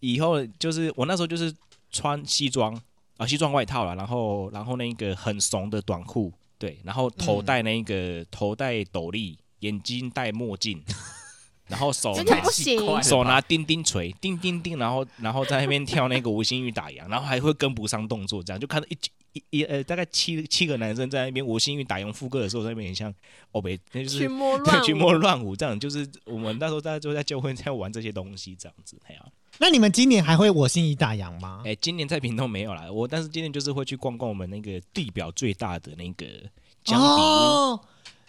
[0.00, 1.52] 以后就是我那时候就是
[1.90, 2.78] 穿西装
[3.16, 10.82] 啊，西装外套啦，然后然后那个很怂的短裤，对，然后头戴那个、头戴斗笠，眼睛戴墨镜，
[11.66, 18.96] 然后手拿不行手拿钉钉锤，钉钉钉，然后然后在那边跳那个无心玉打烊，然后还会跟不上动作，这样就看到一
[19.32, 23.12] 一一呃大概七七个男生在那边我幸运打赢副歌的时候，在那边很像
[23.52, 29.24] 哦北，那就是群魔乱舞，群魔乱舞这样，就是我们那时候大家就在就会在玩这些东西这样子，哎呀、
[29.58, 31.62] 那你们今年还会我心已打烊吗？
[31.64, 36.26] 哎、今年在屏东没有啦，我但是今年就是会去逛逛我们那个地表最大的那个
[36.84, 37.08] 江底屋。
[37.08, 37.80] 哦，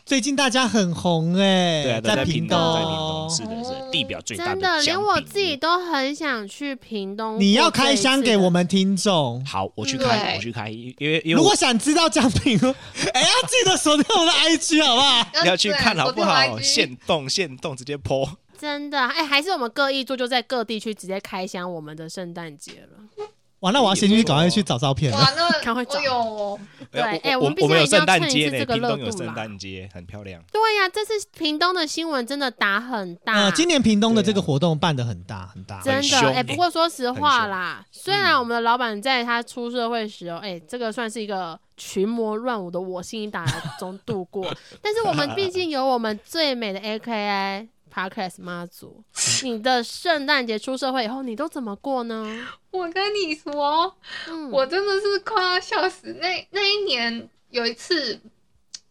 [0.09, 3.29] 最近大家很红哎，对啊，在屏东，在屏东东，。
[3.29, 7.39] 是的，是的地表最大真的，连我自己都很想去屏东。
[7.39, 8.49] 你要开箱给我。
[8.49, 9.45] 们听众。
[9.45, 12.57] 好，我去开，我去开，因为因为如果想知道奖品，
[13.13, 15.45] 哎，要记得锁定我的 IG 好不好？
[15.45, 16.59] 要去看好不好？
[16.59, 18.27] 现现动现动直接泼。
[18.57, 23.25] 真的，哎、还是我们各一做，就在各地去直接开箱我们的圣诞节了。
[23.61, 25.17] 哇，那我要先去赶快去找照片了。
[25.17, 26.59] 哇，那 赶快找我有哦
[26.91, 30.41] 对哎哎我们毕我们有圣诞节呢，蹭一次这个屏东有圣热度啦诞节，很漂亮。
[30.51, 33.33] 对呀、这次屏东的新闻真的打很大。
[33.33, 35.79] 呃，今年屏东的这个活动办的很大很大。
[35.81, 43.45] 真的，哎、欸不过说实话啦，虽然我们的老板在他出社会时哦，哎、这个算是一个群魔乱舞的我心一打
[43.77, 44.43] 中度过，
[44.81, 49.03] 但是我们毕竟有我们最美的 AKI Podcast 妈祖。
[49.43, 52.47] 你的圣诞节出社会以后，你都怎么过呢？
[52.71, 53.95] 我跟你说，
[54.27, 56.13] 嗯，我真的是快要笑死。
[56.21, 58.19] 那那一年有一次，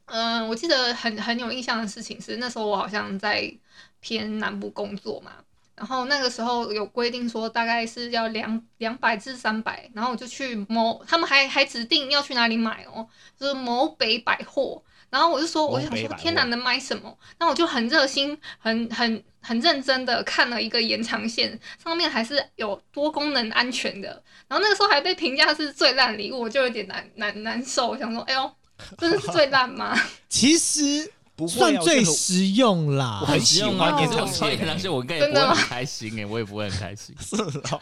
[0.07, 3.53] 嗯、我记得很很有印象的事情是，那时候我好像在
[4.01, 5.33] 偏南部工作嘛，
[5.75, 13.07] 然后那个时候有规定说大概是要两两百至三百，然后我就去某，他们还还指定要去哪里买哦，
[13.39, 14.83] 就是某北百货。
[15.11, 17.17] 然后我就说，我就想说，天哪，能买什么？
[17.39, 24.23] 那我就很热心、很很很认真的看了一个延长线，上面还是有多功能安全的。
[24.49, 27.89] 然后那个时候还被评价是最烂礼物，我就有点难难难受。
[27.89, 28.51] 我想说，哎呦，
[28.99, 29.99] 真的是最烂吗？
[30.29, 33.27] 其实不会算最实用啦我。
[33.27, 37.15] 很喜欢哦延长线延长线，我应该也不真的很开心哎，我也不会很开心。
[37.21, 37.81] 是哦，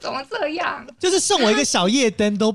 [0.00, 0.86] 怎么这样？
[0.98, 2.54] 就是送我一个小夜灯都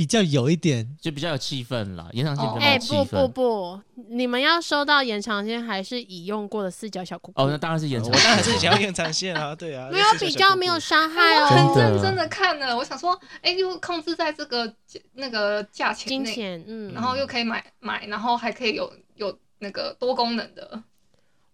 [0.00, 0.96] 比较有一点。
[0.98, 3.28] 就比较有气氛了，延长线比较哎、有气不不氛。
[3.28, 7.42] 不，你们要收到延长线还是已用过的四角小裤裤？
[7.42, 8.42] 哦，那当然是延长我当然。
[8.42, 11.48] 是想要延长线啊， 对啊，没有比较，没有伤害我哦。
[11.48, 14.74] 很的认真的看了，我想说，哎，又控制在这个
[15.12, 20.82] 那个价钱内，金钱，嗯，然后又可以买买，然后还可以有有那个多功能的。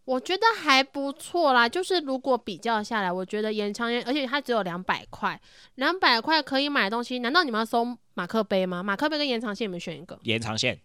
[0.07, 1.69] 我觉得还不错啦。
[1.69, 5.38] 就是如果比较下来，我觉得延长线，而且它只有两百块，
[5.75, 8.83] 两百块可以买的东西，难道你们要收马克杯吗？
[8.83, 10.19] 马克杯跟延长线，你们选一个。
[10.23, 10.79] 延长线，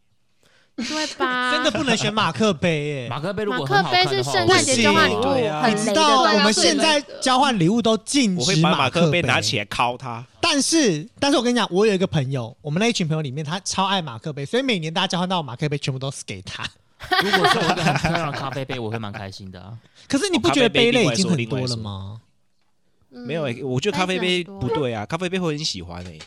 [0.75, 1.51] 对吧？
[1.55, 3.07] 真的不能选马克杯耶。
[3.09, 6.23] 马克杯如马果马克杯是圣诞节交换礼物啊很道。
[6.23, 10.25] 我们现在交换礼物都禁我会止把马克杯杯拿起来敲它。
[10.41, 16.67] 但是，但是我跟你讲，我有一个朋友，我们那一群朋友里面，他超爱马克杯，所以每年大家交换到的马克杯全部都是给他。
[17.23, 19.77] 如果是我一个很漂亮的咖啡杯，我会蛮开心的啊。
[20.07, 22.21] 可是你不觉得杯类已经很多了吗？
[22.21, 26.17] 嗯没有欸，我觉得咖啡杯不对啊，咖啡杯会很喜欢诶。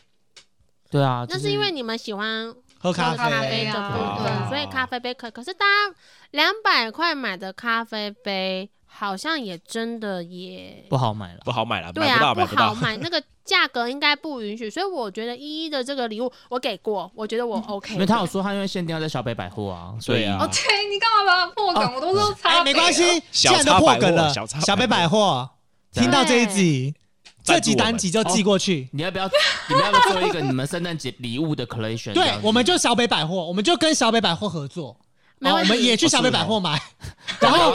[0.90, 5.30] 对啊，那就是因为你们喜欢喝咖喝咖啡啡的啊部分，啊所以咖啡杯可以。
[5.30, 5.96] 可是大家
[6.32, 11.40] 两百块买的咖啡杯，好像也真的也不好买了。
[11.44, 12.68] 不好买了，对买不到，啊，买不到。
[12.68, 14.70] 好买，那个价格应该不允许。
[14.70, 17.94] 所以我觉得一一的这个礼物 我给过，我觉得我 OK 的。
[17.94, 21.94] 因为他有说他因为限定要在小北百货啊，所以啊哦，对你干嘛把它破梗？
[21.94, 23.02] 我都说差、哎，没关系，
[23.32, 25.50] 既小然都插百货破梗了，小插小北百百货
[25.92, 26.94] 听到这一集，
[27.42, 28.88] 这集赞助我们单集就寄过去。
[28.92, 29.28] 你要不要
[29.68, 32.12] 你们要不要做一个你们圣诞节礼物的 collection？
[32.12, 34.96] 这对样，子我们就小北百货，我们就跟小北百货合作，哦，
[35.44, 36.80] 没问题我们也去小北百货买，
[37.40, 37.72] 然后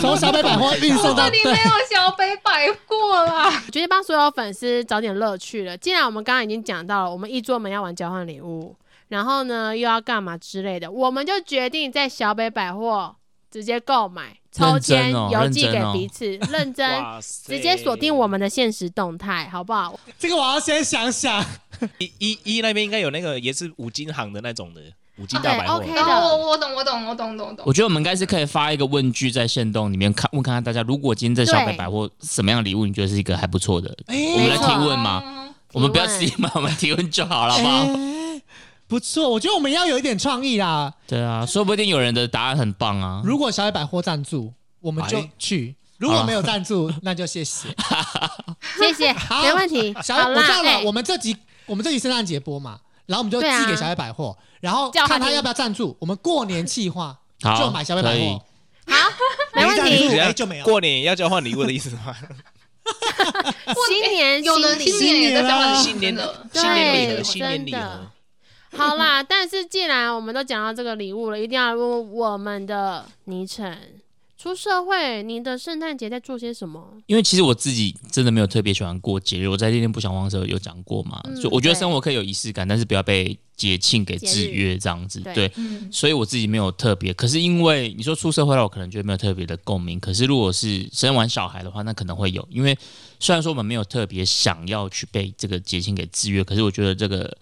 [0.00, 3.46] 从小北百货运送到对这里没有小北百货啦。
[3.46, 5.76] 我决定帮所有粉丝找点乐趣了。
[5.76, 8.76] 既然我们刚刚已经讲到了，我们一桌门要玩交换礼物，
[9.08, 13.16] 然后呢又要干嘛之类的，我们就决定在小北百货
[13.50, 16.88] 直接购买，抽签邮寄给彼此，认真。
[17.20, 19.98] 直接锁定我们的现实动态，好不好？
[20.18, 21.44] 这个我要先想想。
[21.98, 24.82] 一一一那边应该有那个也是五金行的那种的
[25.20, 25.74] 五金大百货。
[25.74, 27.72] OK 然后我我懂我懂我懂懂懂我。
[27.72, 33.94] 觉得我们应该是可以发一个问句在线动里面看问看看大家，如果今天在小北百货什么样的礼物你觉得是一个还不错的？
[34.06, 37.84] 哎我们来提问嘛，嗯我们不要提问提嘛，我们提问就好了，好不好？
[37.84, 38.42] 哎
[38.88, 40.92] 不错，我觉得我们要有一点创意啦。
[41.06, 43.22] 对啊，说不定有人的答案很棒啊。
[43.24, 47.68] 如果小野百货赞助，我们就哎去；如果没有赞助，那就谢谢。
[48.80, 49.94] 谢谢，好没问题。
[50.02, 55.96] 小好啦，我知道了，哎我们这集我们这集圣诞节播嘛，然后我们就寄给小北百货，然后看他要不要赞助。
[55.98, 57.18] 我们过年计划
[57.58, 58.40] 就买小北百货，
[58.86, 59.10] 好，
[59.52, 60.16] 没问题。
[60.16, 60.64] 哎就没有。
[60.64, 62.14] 过年要交换礼物的意思吗？
[63.88, 67.80] 新年新新年也在交换新年的，新年礼盒，新年礼盒。
[68.76, 73.76] 好啦，但是既然我们都讲到这个礼物了，一定要问我们的倪晨，
[74.40, 76.82] 出社会，你的圣诞节在做些什么？
[77.04, 85.20] 因为其实我自己真的没有特别喜欢过节日，我在《恋恋不想忘》的时候有讲过嘛，嗯所以我觉得生活可以有仪式感，但是不要被节庆给制约这样子。
[85.34, 85.52] 对
[85.92, 87.12] 所以我自己没有特别。
[87.12, 90.00] 可是因为你说出社会了，我可能觉得没有特别的共鸣。
[90.00, 92.48] 可是如果是生完小孩的话，那可能会有。
[92.50, 92.74] 因为
[93.18, 97.36] 虽然说我们没有特别想要去被这个节庆给制约，可是我觉得这个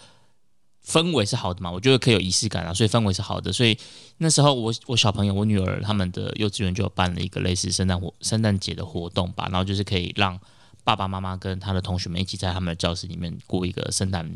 [0.88, 3.53] 氛围是好的嘛，我觉得可以有仪式感啊，所以氛围是好的。
[3.53, 3.77] 所以
[4.16, 10.40] 那时候我我小朋友我女儿他们的幼稚园就有办了一个类似圣诞活圣诞节的活动吧，然后就是可以让
[10.85, 14.27] 爸爸妈妈跟他的同学们一起在他们的教室里面过一个圣诞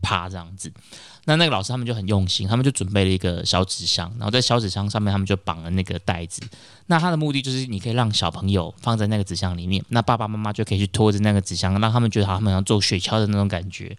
[0.00, 0.72] 趴这样子。
[1.26, 6.40] 那那个老师他们就很用心，他们就准备了一个小纸箱，然后在小纸箱上面他们就绑了那个袋子。
[6.86, 13.94] 那他的目的就是你可以让小朋友放在那个纸箱里面，那爸爸妈妈就可以去拖着那个纸箱，让他们觉得好像他们要做雪橇的那种感觉。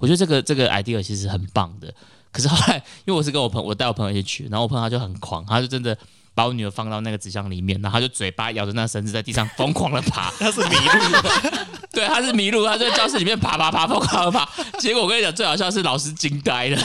[0.00, 1.92] 我觉得这个这个 idea 其实很棒的。
[2.32, 5.96] 可是后来， 因为我是跟我朋我带我朋友一起去，然后我朋友他就很狂，他就真的
[6.34, 11.16] 把我女儿放到那个纸箱里面，然后他就嘴巴咬着那绳子在地上疯狂的爬， 他是迷路，
[11.92, 14.48] 对，他是迷路，他就在教室里面爬爬爬，疯狂的爬。
[14.78, 16.80] 结果我跟你讲，最好笑是老师惊呆了。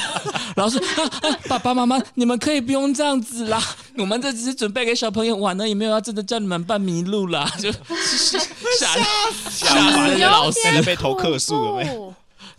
[0.55, 3.61] 老师，啊啊，爸爸妈妈，你们可以不用这样子啦，
[3.97, 8.39] 我们这只是准备给小朋友玩的，也没有要真的叫你们扮迷路啦，就吓
[8.79, 9.03] 吓吓
[9.47, 10.81] 死死老师。
[10.83, 12.15] 被投客诉了没？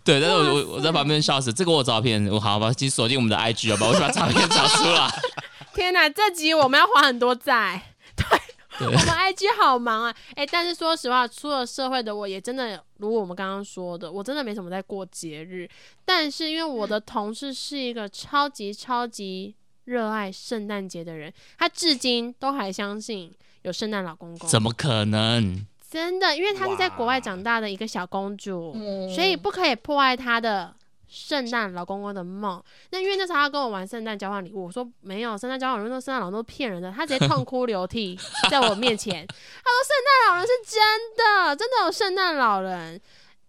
[0.06, 5.10] 对，但是我我我在旁边笑死，这个我有照片，我好吧，请锁定我们的 IG 好吧，我去把照片找出来。
[5.74, 7.82] 天哪，这集我们要花很多债。
[8.78, 10.14] 对我们 IG 好忙啊！
[10.34, 15.66] 哎、但是说实话，出了社会的我也真的，如我们刚刚说的，我真的没什么在过节日。
[16.04, 24.46] 但是因为我的同事是一个超级超级热爱圣诞节的人，他至今都还相信有圣诞老公公。
[24.48, 25.66] 怎么可能？
[25.88, 26.36] 真的？
[26.36, 30.74] 因为她是在国外长大的一个小公主，嗯所以不可以破坏她的
[31.08, 32.62] 圣诞老公公的梦。
[32.90, 36.90] 那因为那时候她跟我玩圣诞交换礼物，我说没有，圣诞交换礼物，那圣诞老人都骗人的。
[36.90, 38.18] 她直接 痛哭流涕
[38.50, 40.82] 在我面前，她说圣诞老人是真
[41.16, 43.00] 的，真的有圣诞老人。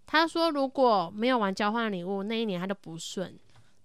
[0.06, 3.38] 她说如果没有玩交换礼物，那一年她就不顺。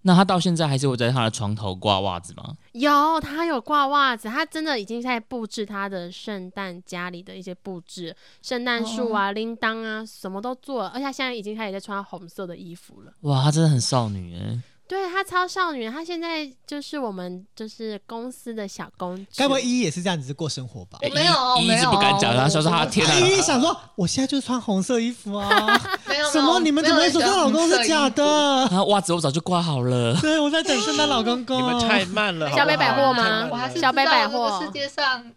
[0.03, 2.55] 那他到现在还是会在他的床头挂袜子吗？
[2.73, 13.13] 有，他有挂袜子，他真的已经在布置他的圣诞家里的一些布置，圣诞树啊、铃铛啊，什么都做了，而且他现在已经开始在穿红色的衣服了。
[13.21, 14.59] 哇，他真的很少女哎。
[14.87, 19.31] 对她超少女，她现在就是我们就是公司的小公主。
[19.37, 20.99] 该不会依依也是这样子过生活吧？
[21.01, 25.49] 我没有，一一没有，直不敢讲她说是她天啊依依想说，我现在就是穿红色衣服啊，
[26.07, 26.59] 没有什么？
[26.59, 28.09] 你们怎么会说她老公是假？
[28.09, 28.23] 的？
[28.25, 30.15] 啊，袜子我早就挂好了。
[30.21, 31.57] 对，我在等圣诞老公公。
[31.57, 35.31] 你们太慢了，小北百货吗好不好太慢了我还是小北百货知道这个世界上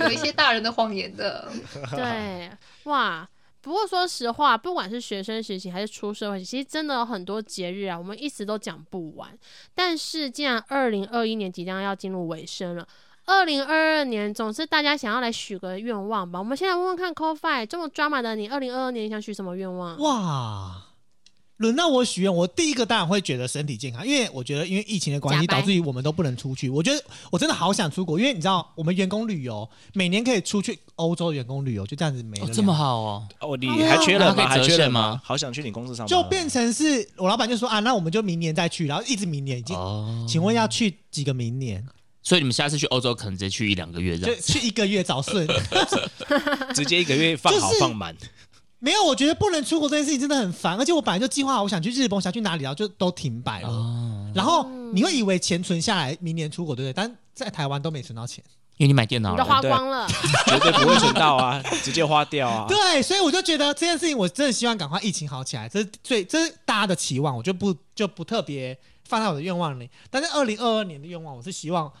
[0.00, 1.48] 有一些大人的谎言的。
[1.94, 2.50] 对，
[2.84, 3.26] 哇。
[3.60, 9.36] 不过说实话，不管是学生时期还是出社会，其实真的有很多节日啊，我们一直都讲不完。
[9.74, 12.86] 但是既然二零二一年即将要进入尾声了，
[13.26, 16.38] 二零二二年总是大家想要来许个愿望吧。
[16.38, 19.98] 我们先来问问看 c o f i 这么抓马的你，二零二二年你想许什么愿望？
[19.98, 20.84] 哇！
[21.58, 26.70] 轮到我许愿，我第一个当然会觉得身体健康，因为我觉得因为疫情的关系，导致于我们都不能出去。
[26.70, 34.46] 我觉得我真的好想出国，因为你知道，我们员工旅游每年可以出去欧洲员工旅游，就这样子没了两，哦这么好哦，哦，你还缺人吗？
[34.46, 39.76] 还缺人现吗好想去你公司上班就哦，变成是我老板就说啊，那我们就明年再去，然后一直明年已经。
[39.76, 41.84] 哦，请问要去几个明年？
[42.22, 44.40] 所以你们下次去欧洲可能直接去一两个月这就。
[44.42, 45.48] 去一个月早顺。
[46.74, 48.14] 直接一个月放好就是放满，
[48.80, 53.68] 没有，我觉得不能出国这件事情真的很烦，而且我本来就计划好我想去日本，我想去哪里，然后就都停摆了。
[53.68, 56.92] 哦，然后你会以为钱存下来，明年出国，对不对？
[56.92, 58.42] 但在台湾都没存到钱。
[58.76, 60.06] 因为你买电脑你都了，花光了，
[60.46, 62.64] 绝对不会存到啊，直接花掉啊。
[62.68, 69.90] 对，所以我就觉得这件事情，我真的希望赶快疫情好起来，这是最这是大家的期望，我就不就不特别放在我的愿望里。
[70.10, 71.92] 但是二零二二年的愿望，我是希望，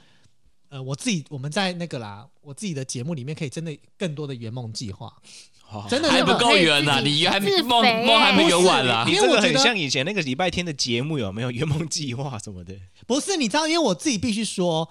[0.68, 5.12] 呃，我自己我们在那个啦，我自己的节目里面可以真的更多的圆梦计划，
[5.57, 5.57] 好
[5.88, 9.14] 真的还不够圆呐，可以自己你还没梦梦还没圆完啦你。
[9.14, 12.74] 这个因为我很像以前那个礼拜天的节目，有没有圆梦计划什么的？
[13.06, 14.88] 不是你知道，因为我自己必须说。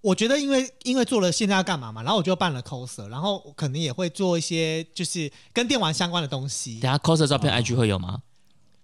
[0.00, 6.92] 我觉得，因为因为做了现在要干嘛嘛，然后我就办了 coser，然后可能也会做一些就是跟电玩相关的东西等。
[6.92, 8.18] 下 coser 照片 IG 会有吗？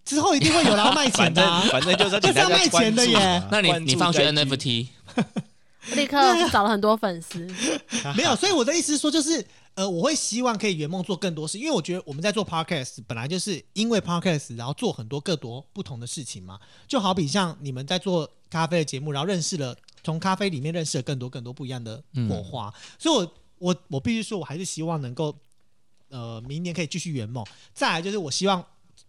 [0.02, 4.86] 之后一定会有然后卖钱的、 反正就是要 就是要卖钱的耶 那你你放学 NFT，
[5.94, 6.16] 立刻
[6.50, 7.46] 找了很多粉丝。
[8.16, 16.60] 没有，所以我的意思是说，就是呃，我会希望可以圆梦做更多事，因为我觉得我们在做 podcast 本来就是因为 podcast，然后做很多更多不同的事情嘛。
[16.86, 25.34] 就好比像你们在做咖啡的节目，然后认识了从咖啡里面认识了更多更多不一样的火花，所以我我我必须说，我还是希望能够
[26.08, 27.44] 呃明年可以继续圆梦。
[27.72, 28.64] 再来就是我希望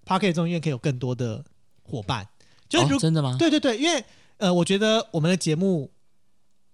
[0.05, 1.43] podcast 中医院可以有更多的
[1.83, 2.27] 伙伴，
[2.69, 3.35] 就是如、哦真的吗？
[3.37, 4.03] 对对对，因为
[4.37, 5.91] 呃，我觉得我们的节目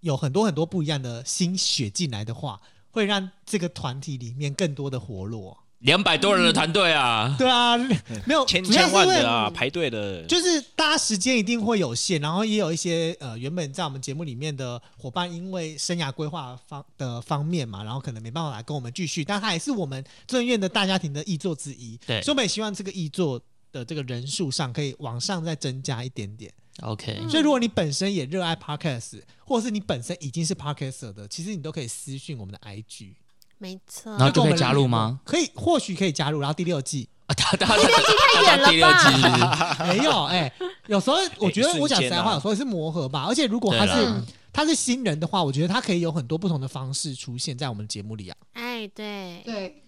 [0.01, 2.61] 有很多很多不一样的新血进来的话，
[2.97, 5.55] 会让这个团体里面更多的活络。
[5.81, 7.77] 两百多人的团队啊，对啊，
[8.25, 21.95] 没有千千万的啊，排队的，就是大家时间一定会有限，然后也有一些呃原本在我们节目里面的伙伴，因为生涯规划方的方面嘛，然后可能没办法来跟我们继续，但他也是我们正院的大家庭的译作之一。
[22.07, 23.39] 对所以我们也希望这个译作
[23.71, 26.51] 的这个人数上可以往上再增加一点点。
[26.81, 33.13] ，OK，嗯所以如果你本身也热爱 podcast，或者是你本身已经是 podcaster 的，其实你都可以私讯我们的 IG，
[33.57, 35.19] 没错，然后就可以跟我加入吗？
[35.25, 36.39] 可以，或许可以加入。
[36.39, 38.03] 然后第六季啊，他他第六季
[38.33, 39.85] 太远了第六季吧？
[39.87, 40.51] 没有哎、
[40.87, 43.25] 有时候 我觉得我讲实在话，有时候是磨合吧。
[43.27, 44.23] 而且如果他是
[44.53, 48.37] 他是新人的话，我觉得他可以有很多不同的方式出现在我们节目里啊。
[48.53, 49.83] 哎，对，对，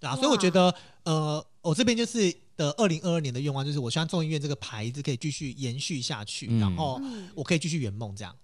[0.00, 0.74] 啊，所以我觉得
[1.04, 2.32] 呃，我这边就是
[2.62, 8.34] 的二零二二年的愿望，就是我希望众议院这个牌子可以继续延续下去，嗯然后嗯我可以继续圆梦这样。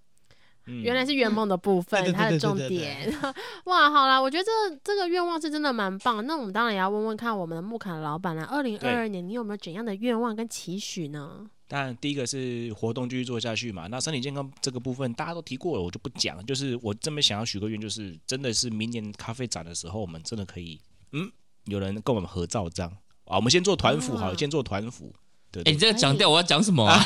[0.65, 3.11] 嗯原来是圆梦的部分，对对对它的重点。
[3.65, 4.51] 哇，好啦，我觉得这
[4.83, 6.23] 这个愿望是真的蛮棒。
[6.27, 11.49] 那我们当然也要问问看我们的木卡老板了，二零二二年你有没有怎样的愿望跟期许呢？
[11.67, 13.87] 当然，第一个是活动继续做下去嘛。
[13.87, 16.43] 那身体健康这个部分大家都提过了，我就不讲。
[16.45, 20.79] 就是我这么想要许个愿，就是真的是明年咖啡展的时候，我们真的可以，
[21.13, 21.31] 嗯，
[21.65, 22.91] 有人跟我们合照这样
[23.29, 23.37] 啊。
[23.37, 25.13] 我们先做团服好先做团服。
[25.51, 26.99] 对你这个讲掉我要讲什么啊？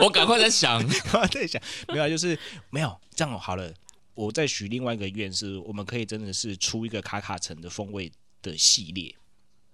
[0.00, 0.78] 我赶快在想，
[1.12, 2.38] 我在想，没有啊，就是
[2.70, 3.72] 没有这样好了。
[4.14, 8.10] 我再许另外一个愿，是我们可以真的是出一个卡卡城的风味
[8.42, 9.12] 的系列，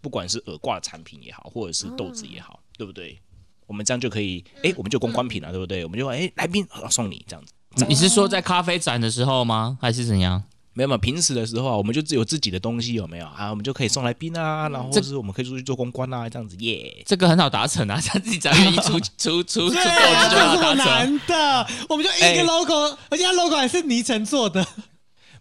[0.00, 3.20] 不管是耳挂产品也好，或者是豆子也好，对不对？
[3.66, 5.84] 我们这样就可以，哎，我们就公关品了，对不对？
[5.84, 7.52] 我们就哎，来宾啊送你这样子。
[7.86, 9.76] 你是说在咖啡展的时候吗？
[9.80, 10.42] 还是怎样？
[10.76, 13.48] 没有嘛，平时的时候啊，我们就只有自己的东西，有没有啊？
[13.48, 17.02] 我们就可以送来宾啊，然后就是我们可以出去做公关啊，这样子耶。
[17.06, 20.76] 这个很好达成啊，他自己只要愿意出 出出这么达成。
[20.76, 24.66] 难的，我们就一哎个 logo，、而且它 logo 还是泥城做的。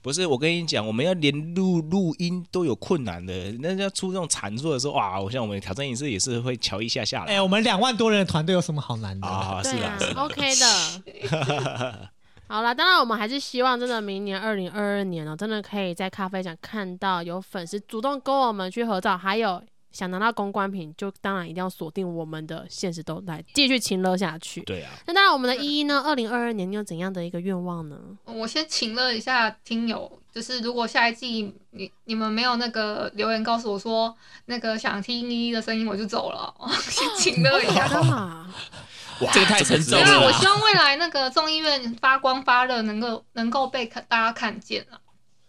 [0.01, 5.19] 不是，我跟你讲，我们要连录录音都有困难的，那要出这种产出的时候，哇！
[5.19, 7.33] 我像我们挑战影视也是会瞧一下下来。
[7.33, 9.27] 哎、我们两万多人的团队有什么好难的？
[9.27, 12.09] 啊是啊，，OK 的。
[12.47, 24.61] 好啦，当然我们还是希望真的明年二零二二年哦，真的可以在咖啡展看到有粉丝主动跟我们去合照，还有想拿到公关品，就当然一定要锁定我们的现实动态，继续勤乐下去。
[24.61, 27.97] 对啊，那当然，我们的依依呢，二零二二年你有怎样的一个愿望呢？
[28.25, 34.15] 我先请乐一下听友，就是如果下一季你你们没有那个留言告诉我说
[34.45, 36.53] 那个想听依依的声音，我就走了。
[36.89, 38.45] 先请乐一下。
[39.33, 44.99] 这个太沉重对啊，了我希望未来那个众议院发光发热，能够能够被看大家看见了。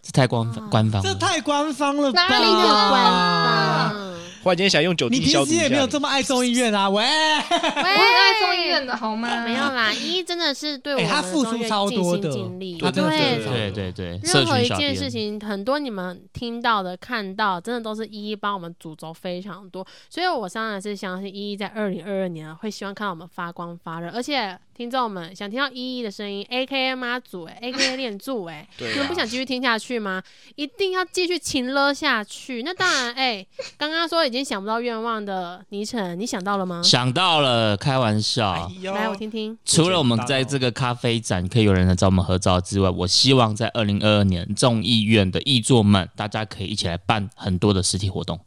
[0.03, 1.03] 这太官方官方。
[1.03, 2.29] 这太官方了吧？
[2.29, 6.88] 哪里有官方忽然间想用酒你精消毒一下平时也没有这么爱众议院啊？
[6.88, 9.44] 喂， 我很爱众议院的好吗？
[9.44, 12.30] 没有啦，依依真的是对我哎们付出超多的。
[12.30, 30.22] 尽力，他真的对出超多对对对，任何一件事情，很多你们听到的、看到，真的都是依依帮我们主轴非常多，所以我当然是相信依依在二零二二年啊会希望看到我们发光发热，而且听众们想听到依依的声音，A K A 妈祖哎，A K A 练柱哎，你们不想继续听下去吗？
[30.55, 32.62] 一定要继续勤了下去。
[32.62, 33.44] 那当然，哎、
[33.76, 36.82] 刚刚说已经想不到愿望的倪晨，你想到了吗？
[36.82, 38.93] 想到了，开玩笑哎。
[38.93, 39.57] 来，我听听。
[39.64, 48.39] 除了我们在这个咖啡展可以有人来找我们合照之外，我希望在二零二二年众议院的议座们，大家可以一起来办很多的实体活动，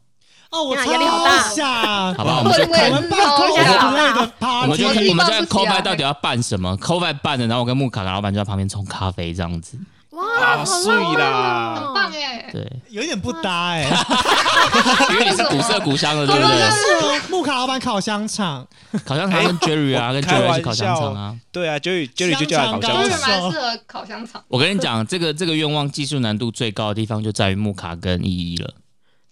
[0.51, 2.39] 哦，我压力好大，好不好？
[2.39, 9.77] 我们就看，我们就 party，我们就看我 c o 不 f 到底要办什么 c o f 办的，然后我跟木卡卡老板就在旁边冲咖啡这样子。
[10.19, 11.75] 哇，啊，好碎浪漫啦！
[11.75, 12.49] 很棒哎！
[12.51, 13.83] 对，有点不搭哎。
[15.11, 17.21] 因为你是古色古香的， 对不对？
[17.21, 18.67] 是木卡老板烤香肠，
[19.05, 21.35] 烤香肠跟 Jerry 啊，跟开 Jerry 烤香肠啊。
[21.51, 24.43] 对啊，Jerry Jerry 就叫他烤香肠蛮适合烤香肠。
[24.47, 28.73] 我跟你讲，这个这个愿望技术难度最高的地方就在于木卡跟依依了，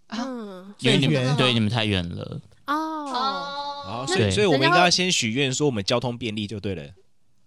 [0.09, 2.39] 嗯，因为你们对你们太远了。
[2.67, 3.11] 哦，哦
[3.87, 6.83] 好，，那所以所以我们应该要先许愿说我们交通便利就对了，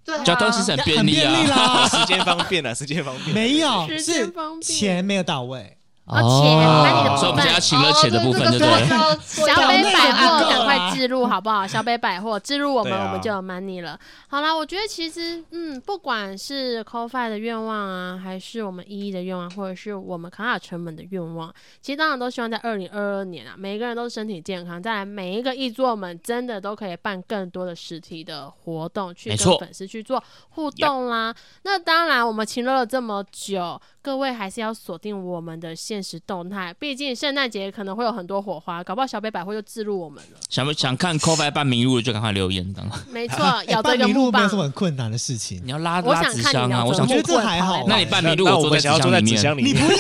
[0.05, 1.57] 对啊，交通其实很便利很便利啊。
[1.57, 1.89] 啦。
[1.91, 3.35] 时间方便了，时间方便。
[3.35, 5.77] 没有，时是间方便钱没有到位。
[6.11, 9.47] 哦钱那你的部分所以我们现在要请了钱的部分，哦对不对？
[9.47, 11.67] 小北百货赶快置入好不好？
[11.67, 13.99] 小北百货置入我们，我们就有 money 了。
[14.29, 24.83] 好啦，我觉得其实嗯，不管是 c o f i 的愿望啊，还是我们一一的愿望，或者是我们卡卡成本的愿望，其实当然都希望在二零二二年啊，每一个人都身体健康。
[24.83, 31.35] 再来，每一个艺作们真的都可以办更多的实体的活动，去跟粉丝去做互动啦。
[31.63, 40.39] 那当然，我们勤乐了这么久，各位还是要锁定我们的现实动态，毕竟圣诞节可能会有很多火花，搞不好小北百货就自入我们了。
[40.49, 42.83] 想不想看 c o f i 办名录的就赶快留言，当
[43.13, 44.57] 没错，哎咬着一个木棒办迷路没有什。
[44.57, 45.61] 么很困难的事情。
[45.63, 46.83] 你要拉我拉纸箱啊！
[46.83, 49.37] 我想我觉得去，这还好那你办名录，我我坐在纸们想要坐在箱里面。
[49.37, 49.99] 纸箱里面你不，要，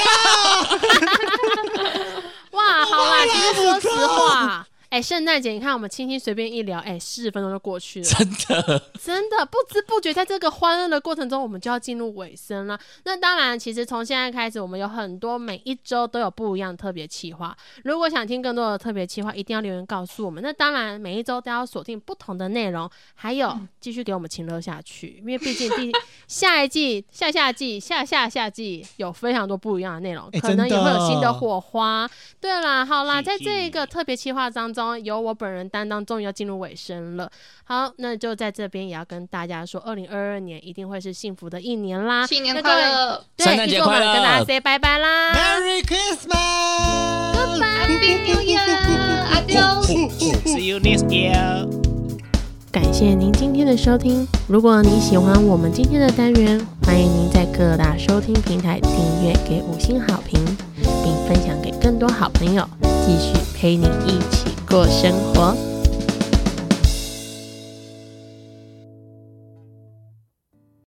[2.58, 12.76] 哇，好啦，其实说实话，哎、圣诞节你看我们轻轻随便一聊，哎、四十分钟就过去了，真的， 真的不知不觉在这个欢乐的过程中，我们就要进入尾声了。
[13.04, 17.56] 那当然，其实从现在开始，我们有很多每一周都有不一样的特别企划。
[17.84, 20.42] 如果想听更多的特别企划，一定要留言告诉我们。
[20.42, 25.92] 那当然，每一周都要锁定不同的内容，还有继续给我们情乐下去，因为毕竟第
[26.26, 32.10] 下一季、下下季、下下下季有非常多不一样的内容，哎可能也会有新的火花。
[32.40, 37.30] 对啦，好啦，在这一个特别企划当中，由我本人担当，终于要进入尾声了。
[37.64, 42.26] 好，那就在这边也要跟大家说，二零二二年一定会是幸福的一年啦！
[42.26, 42.60] 新年！
[42.60, 49.86] 快乐对，圣诞节快乐跟大家 say 拜拜啦！Merry Christmas，，Happy New Year，Adios。
[50.44, 51.66] See you next year。
[52.72, 54.28] 感谢您今天的收听。
[54.46, 58.92] 如果你喜欢我们今天的单元，欢迎您在各大收听平台订
[59.24, 60.38] 阅、给五星好评，
[60.82, 62.64] 并分享给更多好朋友，
[63.04, 65.79] 继续陪你一起过生活。